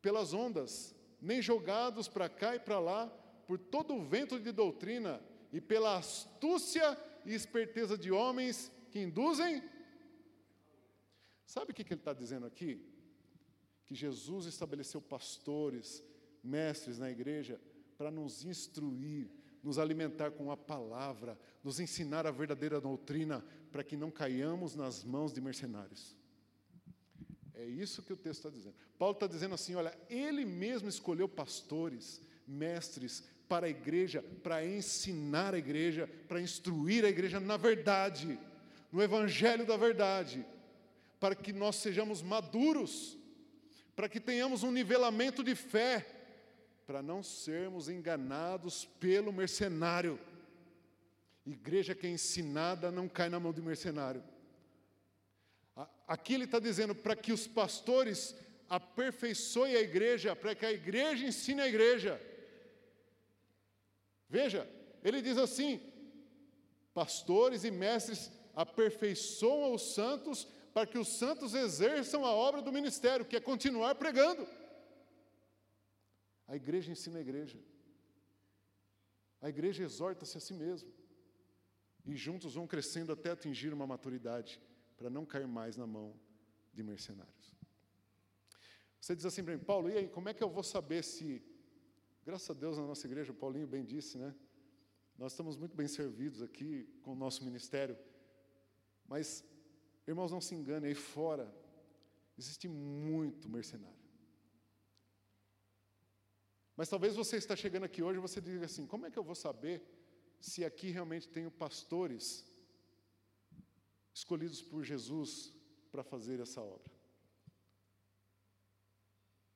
pelas 0.00 0.32
ondas, 0.32 0.94
nem 1.20 1.42
jogados 1.42 2.06
para 2.06 2.28
cá 2.28 2.54
e 2.54 2.60
para 2.60 2.78
lá 2.78 3.08
por 3.46 3.58
todo 3.58 3.94
o 3.94 4.04
vento 4.04 4.38
de 4.38 4.52
doutrina 4.52 5.20
e 5.52 5.60
pela 5.60 5.96
astúcia 5.96 6.96
e 7.24 7.34
esperteza 7.34 7.96
de 7.96 8.12
homens 8.12 8.70
que 8.90 9.00
induzem. 9.00 9.62
Sabe 11.44 11.72
o 11.72 11.74
que 11.74 11.82
ele 11.82 11.94
está 11.94 12.12
dizendo 12.12 12.46
aqui? 12.46 12.84
Que 13.84 13.94
Jesus 13.94 14.46
estabeleceu 14.46 15.00
pastores, 15.00 16.04
mestres 16.42 16.98
na 16.98 17.10
igreja 17.10 17.60
para 17.96 18.10
nos 18.10 18.44
instruir, 18.44 19.30
nos 19.62 19.78
alimentar 19.78 20.32
com 20.32 20.50
a 20.50 20.56
palavra, 20.56 21.38
nos 21.62 21.80
ensinar 21.80 22.26
a 22.26 22.30
verdadeira 22.30 22.80
doutrina, 22.80 23.44
para 23.72 23.82
que 23.82 23.96
não 23.96 24.10
caiamos 24.10 24.74
nas 24.74 25.02
mãos 25.02 25.32
de 25.32 25.40
mercenários. 25.40 26.16
É 27.56 27.64
isso 27.64 28.02
que 28.02 28.12
o 28.12 28.16
texto 28.16 28.46
está 28.46 28.50
dizendo. 28.50 28.74
Paulo 28.98 29.14
está 29.14 29.26
dizendo 29.26 29.54
assim: 29.54 29.74
olha, 29.74 29.96
ele 30.10 30.44
mesmo 30.44 30.88
escolheu 30.88 31.26
pastores, 31.26 32.20
mestres 32.46 33.24
para 33.48 33.66
a 33.66 33.70
igreja, 33.70 34.22
para 34.42 34.64
ensinar 34.64 35.54
a 35.54 35.58
igreja, 35.58 36.08
para 36.28 36.40
instruir 36.40 37.04
a 37.04 37.08
igreja 37.08 37.40
na 37.40 37.56
verdade, 37.56 38.38
no 38.92 39.02
evangelho 39.02 39.64
da 39.64 39.76
verdade, 39.76 40.44
para 41.18 41.34
que 41.34 41.52
nós 41.52 41.76
sejamos 41.76 42.20
maduros, 42.20 43.16
para 43.94 44.08
que 44.08 44.20
tenhamos 44.20 44.62
um 44.62 44.70
nivelamento 44.70 45.42
de 45.42 45.54
fé, 45.54 46.06
para 46.86 47.02
não 47.02 47.22
sermos 47.22 47.88
enganados 47.88 48.84
pelo 49.00 49.32
mercenário. 49.32 50.20
Igreja 51.46 51.94
que 51.94 52.06
é 52.06 52.10
ensinada 52.10 52.90
não 52.90 53.08
cai 53.08 53.28
na 53.28 53.40
mão 53.40 53.52
de 53.52 53.62
mercenário. 53.62 54.22
Aqui 56.06 56.34
ele 56.34 56.44
está 56.44 56.58
dizendo 56.58 56.94
para 56.94 57.14
que 57.14 57.32
os 57.32 57.46
pastores 57.46 58.34
aperfeiçoem 58.68 59.76
a 59.76 59.80
igreja, 59.80 60.34
para 60.34 60.54
que 60.54 60.64
a 60.64 60.72
igreja 60.72 61.26
ensine 61.26 61.60
a 61.60 61.68
igreja. 61.68 62.20
Veja, 64.28 64.68
ele 65.04 65.20
diz 65.20 65.36
assim: 65.36 65.80
pastores 66.94 67.62
e 67.64 67.70
mestres 67.70 68.30
aperfeiçoam 68.54 69.74
os 69.74 69.94
santos 69.94 70.48
para 70.72 70.86
que 70.86 70.98
os 70.98 71.08
santos 71.08 71.54
exerçam 71.54 72.24
a 72.24 72.32
obra 72.32 72.62
do 72.62 72.72
ministério, 72.72 73.24
que 73.24 73.36
é 73.36 73.40
continuar 73.40 73.94
pregando. 73.96 74.46
A 76.48 76.56
igreja 76.56 76.92
ensina 76.92 77.18
a 77.18 77.20
igreja. 77.20 77.58
A 79.42 79.48
igreja 79.48 79.82
exorta-se 79.82 80.36
a 80.38 80.40
si 80.40 80.54
mesma. 80.54 80.90
E 82.04 82.14
juntos 82.14 82.54
vão 82.54 82.66
crescendo 82.66 83.12
até 83.12 83.30
atingir 83.30 83.72
uma 83.74 83.86
maturidade 83.86 84.60
para 84.96 85.10
não 85.10 85.24
cair 85.26 85.46
mais 85.46 85.76
na 85.76 85.86
mão 85.86 86.18
de 86.72 86.82
mercenários. 86.82 87.54
Você 89.00 89.14
diz 89.14 89.24
assim 89.24 89.44
para 89.44 89.56
mim, 89.56 89.62
Paulo, 89.62 89.88
e 89.88 89.96
aí, 89.98 90.08
como 90.08 90.28
é 90.28 90.34
que 90.34 90.42
eu 90.42 90.50
vou 90.50 90.62
saber 90.62 91.02
se. 91.04 91.42
Graças 92.24 92.50
a 92.50 92.54
Deus 92.54 92.76
na 92.76 92.84
nossa 92.84 93.06
igreja, 93.06 93.30
o 93.30 93.34
Paulinho 93.34 93.68
bem 93.68 93.84
disse, 93.84 94.18
né? 94.18 94.34
Nós 95.16 95.32
estamos 95.32 95.56
muito 95.56 95.76
bem 95.76 95.86
servidos 95.86 96.42
aqui 96.42 96.84
com 97.02 97.12
o 97.12 97.14
nosso 97.14 97.44
ministério, 97.44 97.96
mas, 99.06 99.44
irmãos, 100.06 100.32
não 100.32 100.40
se 100.40 100.54
enganem, 100.54 100.88
aí 100.88 100.94
fora 100.94 101.54
existe 102.36 102.66
muito 102.68 103.48
mercenário. 103.48 103.96
Mas 106.76 106.88
talvez 106.88 107.14
você 107.14 107.36
está 107.36 107.56
chegando 107.56 107.84
aqui 107.84 108.02
hoje 108.02 108.18
e 108.18 108.20
você 108.20 108.40
diga 108.40 108.66
assim: 108.66 108.86
como 108.86 109.06
é 109.06 109.10
que 109.10 109.18
eu 109.18 109.24
vou 109.24 109.34
saber 109.34 109.82
se 110.40 110.64
aqui 110.64 110.90
realmente 110.90 111.28
tenho 111.28 111.50
pastores 111.50 112.44
escolhidos 114.16 114.62
por 114.62 114.82
Jesus 114.82 115.52
para 115.92 116.02
fazer 116.02 116.40
essa 116.40 116.62
obra. 116.62 116.90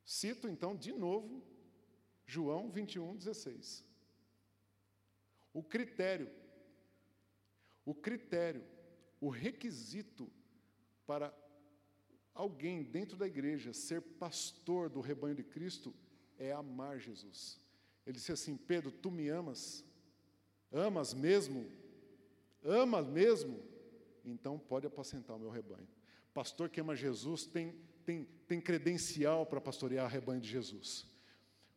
Cito 0.04 0.46
então 0.46 0.76
de 0.76 0.92
novo 0.92 1.42
João 2.26 2.70
21, 2.70 3.16
16. 3.16 3.82
O 5.54 5.62
critério, 5.62 6.30
o 7.86 7.94
critério, 7.94 8.62
o 9.18 9.30
requisito 9.30 10.30
para 11.06 11.34
alguém 12.34 12.82
dentro 12.82 13.16
da 13.16 13.26
igreja 13.26 13.72
ser 13.72 14.02
pastor 14.02 14.90
do 14.90 15.00
rebanho 15.00 15.36
de 15.36 15.42
Cristo 15.42 15.94
é 16.38 16.52
amar 16.52 16.98
Jesus. 16.98 17.58
Ele 18.06 18.16
disse 18.16 18.30
assim: 18.30 18.58
Pedro, 18.58 18.92
tu 18.92 19.10
me 19.10 19.26
amas? 19.30 19.82
Amas 20.70 21.14
mesmo? 21.14 21.66
Amas 22.62 23.06
mesmo? 23.06 23.69
Então 24.30 24.58
pode 24.58 24.86
apacentar 24.86 25.36
o 25.36 25.40
meu 25.40 25.50
rebanho. 25.50 25.88
Pastor 26.32 26.68
que 26.68 26.80
ama 26.80 26.94
Jesus 26.94 27.44
tem, 27.44 27.74
tem, 28.04 28.24
tem 28.46 28.60
credencial 28.60 29.44
para 29.44 29.60
pastorear 29.60 30.06
o 30.06 30.08
rebanho 30.08 30.40
de 30.40 30.48
Jesus. 30.48 31.06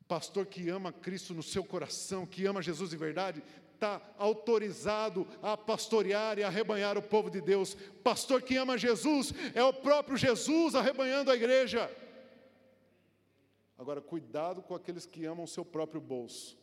Pastor 0.07 0.45
que 0.45 0.69
ama 0.69 0.91
Cristo 0.91 1.33
no 1.33 1.41
seu 1.41 1.63
coração, 1.63 2.25
que 2.25 2.45
ama 2.45 2.61
Jesus 2.61 2.91
de 2.91 2.97
verdade, 2.97 3.41
está 3.73 4.01
autorizado 4.17 5.27
a 5.41 5.57
pastorear 5.57 6.37
e 6.37 6.43
arrebanhar 6.43 6.97
o 6.97 7.01
povo 7.01 7.29
de 7.29 7.41
Deus. 7.41 7.75
Pastor 8.03 8.41
que 8.41 8.55
ama 8.55 8.77
Jesus 8.77 9.33
é 9.53 9.63
o 9.63 9.73
próprio 9.73 10.15
Jesus 10.15 10.75
arrebanhando 10.75 11.31
a 11.31 11.35
igreja. 11.35 11.89
Agora, 13.77 13.99
cuidado 13.99 14.61
com 14.61 14.75
aqueles 14.75 15.05
que 15.05 15.25
amam 15.25 15.43
o 15.43 15.47
seu 15.47 15.65
próprio 15.65 15.99
bolso. 15.99 16.57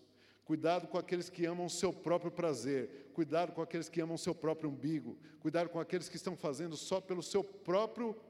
Cuidado 0.50 0.88
com 0.88 0.98
aqueles 0.98 1.30
que 1.30 1.46
amam 1.46 1.66
o 1.66 1.70
seu 1.70 1.92
próprio 1.92 2.28
prazer. 2.28 3.12
Cuidado 3.14 3.52
com 3.52 3.62
aqueles 3.62 3.88
que 3.88 4.00
amam 4.00 4.16
o 4.16 4.18
seu 4.18 4.34
próprio 4.34 4.68
umbigo. 4.68 5.16
Cuidado 5.38 5.68
com 5.68 5.78
aqueles 5.78 6.08
que 6.08 6.16
estão 6.16 6.36
fazendo 6.36 6.76
só 6.76 7.00
pelo 7.00 7.22
seu 7.22 7.44
próprio 7.44 8.20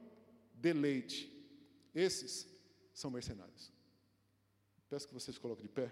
deleite. 0.53 1.35
Esses 1.95 2.47
são 2.93 3.09
mercenários. 3.09 3.73
Peço 4.87 5.07
que 5.07 5.15
vocês 5.15 5.35
coloquem 5.39 5.65
de 5.65 5.71
pé. 5.71 5.91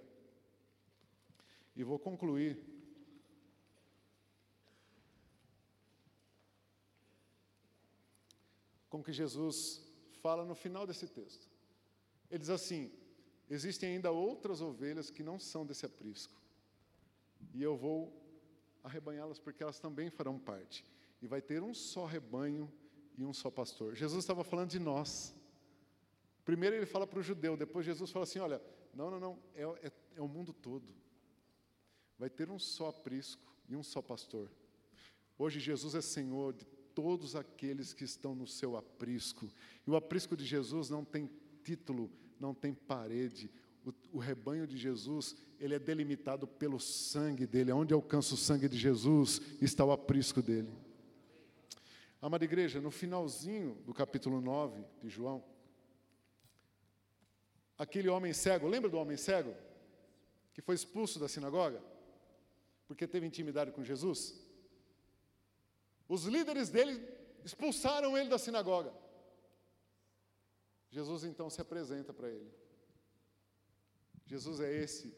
E 1.76 1.84
vou 1.84 1.98
concluir 1.98 2.64
com 8.88 9.00
o 9.00 9.04
que 9.04 9.12
Jesus 9.12 9.84
fala 10.22 10.46
no 10.46 10.54
final 10.54 10.86
desse 10.86 11.08
texto. 11.08 11.50
Ele 12.30 12.38
diz 12.38 12.52
assim: 12.52 12.99
Existem 13.50 13.96
ainda 13.96 14.12
outras 14.12 14.62
ovelhas 14.62 15.10
que 15.10 15.24
não 15.24 15.40
são 15.40 15.66
desse 15.66 15.86
aprisco, 15.86 16.40
e 17.54 17.64
eu 17.64 17.76
vou 17.76 18.14
arrebanhá-las 18.84 19.40
porque 19.40 19.64
elas 19.64 19.80
também 19.80 20.10
farão 20.10 20.38
parte. 20.38 20.86
E 21.22 21.28
vai 21.28 21.42
ter 21.42 21.62
um 21.62 21.74
só 21.74 22.06
rebanho 22.06 22.72
e 23.18 23.26
um 23.26 23.34
só 23.34 23.50
pastor. 23.50 23.96
Jesus 23.96 24.24
estava 24.24 24.44
falando 24.44 24.70
de 24.70 24.80
nós. 24.80 25.36
Primeiro 26.46 26.76
ele 26.76 26.86
fala 26.86 27.06
para 27.06 27.20
o 27.20 27.24
judeu, 27.24 27.58
depois 27.58 27.86
Jesus 27.86 28.10
fala 28.10 28.24
assim: 28.24 28.40
olha, 28.40 28.62
não, 28.94 29.12
não, 29.12 29.20
não, 29.20 29.40
é, 29.54 29.64
é, 29.88 29.92
é 30.16 30.22
o 30.22 30.28
mundo 30.28 30.54
todo. 30.54 30.94
Vai 32.18 32.30
ter 32.30 32.50
um 32.50 32.60
só 32.60 32.90
aprisco 32.90 33.54
e 33.68 33.76
um 33.76 33.84
só 33.84 34.02
pastor. 34.02 34.50
Hoje 35.38 35.60
Jesus 35.60 35.96
é 35.96 36.02
Senhor 36.02 36.54
de 36.54 36.66
todos 36.94 37.36
aqueles 37.36 37.94
que 37.94 38.04
estão 38.04 38.36
no 38.36 38.48
seu 38.48 38.76
aprisco. 38.76 39.50
E 39.86 39.90
o 39.90 39.96
aprisco 39.96 40.36
de 40.36 40.46
Jesus 40.46 40.90
não 40.90 41.06
tem 41.06 41.30
título, 41.64 42.12
não 42.40 42.54
tem 42.54 42.74
parede. 42.74 43.52
O, 43.86 43.94
o, 44.14 44.20
rebanho 44.20 44.66
de 44.66 44.78
Jesus, 44.78 45.36
ele 45.60 45.76
é 45.76 45.80
delimitado 45.80 46.48
pelo 46.48 46.80
sangue 46.80 47.46
dele. 47.46 47.72
Onde 47.72 47.94
alcança 47.94 48.34
o 48.34 48.38
sangue 48.38 48.70
de 48.70 48.78
Jesus, 48.78 49.42
está 49.62 49.84
o 49.84 49.92
aprisco 49.92 50.42
dele. 50.42 50.70
Amada 52.22 52.44
igreja, 52.44 52.82
no 52.82 52.92
finalzinho 52.92 53.76
do 53.86 53.94
capítulo 53.94 54.42
9 54.42 54.84
de 55.02 55.10
João, 55.10 55.44
aquele 57.78 58.10
homem 58.10 58.34
cego, 58.34 58.68
lembra 58.68 58.90
do 58.90 58.98
homem 58.98 59.16
cego? 59.16 59.56
Que 60.54 60.62
foi 60.62 60.76
expulso 60.76 61.18
da 61.18 61.30
sinagoga? 61.30 61.82
Porque 62.88 63.08
teve 63.08 63.26
intimidade 63.26 63.72
com 63.72 63.84
Jesus? 63.84 64.38
Os 66.10 66.26
líderes 66.26 66.70
dele 66.70 67.02
expulsaram 67.46 68.18
ele 68.18 68.30
da 68.30 68.38
sinagoga. 68.38 68.92
Jesus 70.90 71.24
então 71.24 71.50
se 71.50 71.62
apresenta 71.62 72.14
para 72.14 72.30
ele. 72.30 72.52
Jesus 74.26 74.60
é 74.60 74.72
esse 74.72 75.16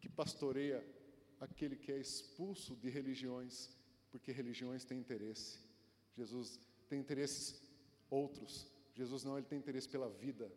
que 0.00 0.08
pastoreia 0.08 0.84
aquele 1.40 1.76
que 1.76 1.92
é 1.92 1.98
expulso 1.98 2.74
de 2.76 2.88
religiões, 2.88 3.70
porque 4.10 4.32
religiões 4.32 4.84
têm 4.84 4.98
interesse. 4.98 5.58
Jesus 6.16 6.60
tem 6.88 6.98
interesses 7.00 7.62
outros. 8.10 8.66
Jesus 8.94 9.24
não, 9.24 9.36
ele 9.36 9.46
tem 9.46 9.58
interesse 9.58 9.88
pela 9.88 10.08
vida. 10.08 10.50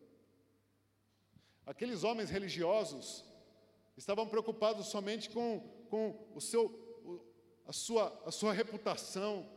Aqueles 1.66 2.02
homens 2.02 2.30
religiosos 2.30 3.24
estavam 3.96 4.26
preocupados 4.26 4.86
somente 4.86 5.28
com, 5.30 5.60
com 5.90 6.32
o 6.34 6.40
seu, 6.40 7.22
a, 7.66 7.72
sua, 7.72 8.22
a 8.24 8.30
sua 8.30 8.52
reputação, 8.52 9.48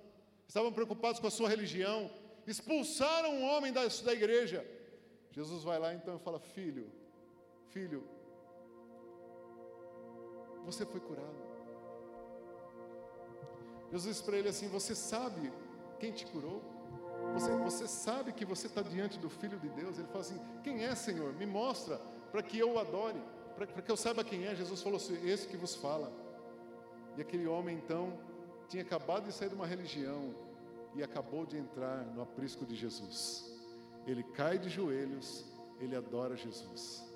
estavam 0.47 0.73
preocupados 0.73 1.19
com 1.19 1.27
a 1.27 1.31
sua 1.31 1.47
religião, 1.47 2.11
expulsaram 2.45 3.33
um 3.33 3.43
homem 3.43 3.71
da, 3.71 3.85
da 3.87 4.13
igreja. 4.13 4.65
Jesus 5.31 5.63
vai 5.63 5.79
lá 5.79 5.93
então 5.93 6.15
e 6.15 6.19
fala: 6.19 6.39
Filho, 6.39 6.91
filho, 7.69 8.03
você 10.65 10.85
foi 10.85 10.99
curado. 10.99 11.53
Jesus 13.91 14.15
disse 14.15 14.25
para 14.25 14.37
ele 14.37 14.49
assim: 14.49 14.67
Você 14.67 14.95
sabe 14.95 15.51
quem 15.99 16.11
te 16.11 16.25
curou? 16.25 16.61
Você, 17.33 17.51
você 17.57 17.87
sabe 17.87 18.33
que 18.33 18.45
você 18.45 18.67
está 18.67 18.81
diante 18.81 19.17
do 19.17 19.29
Filho 19.29 19.59
de 19.59 19.69
Deus? 19.69 19.97
Ele 19.97 20.07
fala 20.07 20.21
assim: 20.21 20.39
Quem 20.63 20.83
é, 20.83 20.93
Senhor? 20.95 21.33
Me 21.33 21.45
mostra 21.45 21.97
para 22.31 22.43
que 22.43 22.59
eu 22.59 22.73
o 22.73 22.79
adore, 22.79 23.21
para 23.55 23.67
que 23.67 23.91
eu 23.91 23.97
saiba 23.97 24.23
quem 24.23 24.45
é. 24.45 24.55
Jesus 24.55 24.81
falou 24.81 24.97
assim: 24.97 25.17
Esse 25.27 25.47
que 25.47 25.57
vos 25.57 25.75
fala. 25.75 26.11
E 27.17 27.21
aquele 27.21 27.47
homem 27.47 27.77
então 27.77 28.19
tinha 28.67 28.83
acabado 28.83 29.25
de 29.25 29.31
sair 29.31 29.49
de 29.49 29.55
uma 29.55 29.67
religião, 29.67 30.33
e 30.95 31.03
acabou 31.03 31.45
de 31.45 31.57
entrar 31.57 32.05
no 32.13 32.21
aprisco 32.21 32.65
de 32.65 32.75
Jesus. 32.75 33.51
Ele 34.05 34.23
cai 34.23 34.57
de 34.57 34.69
joelhos, 34.69 35.45
ele 35.79 35.95
adora 35.95 36.35
Jesus. 36.35 37.12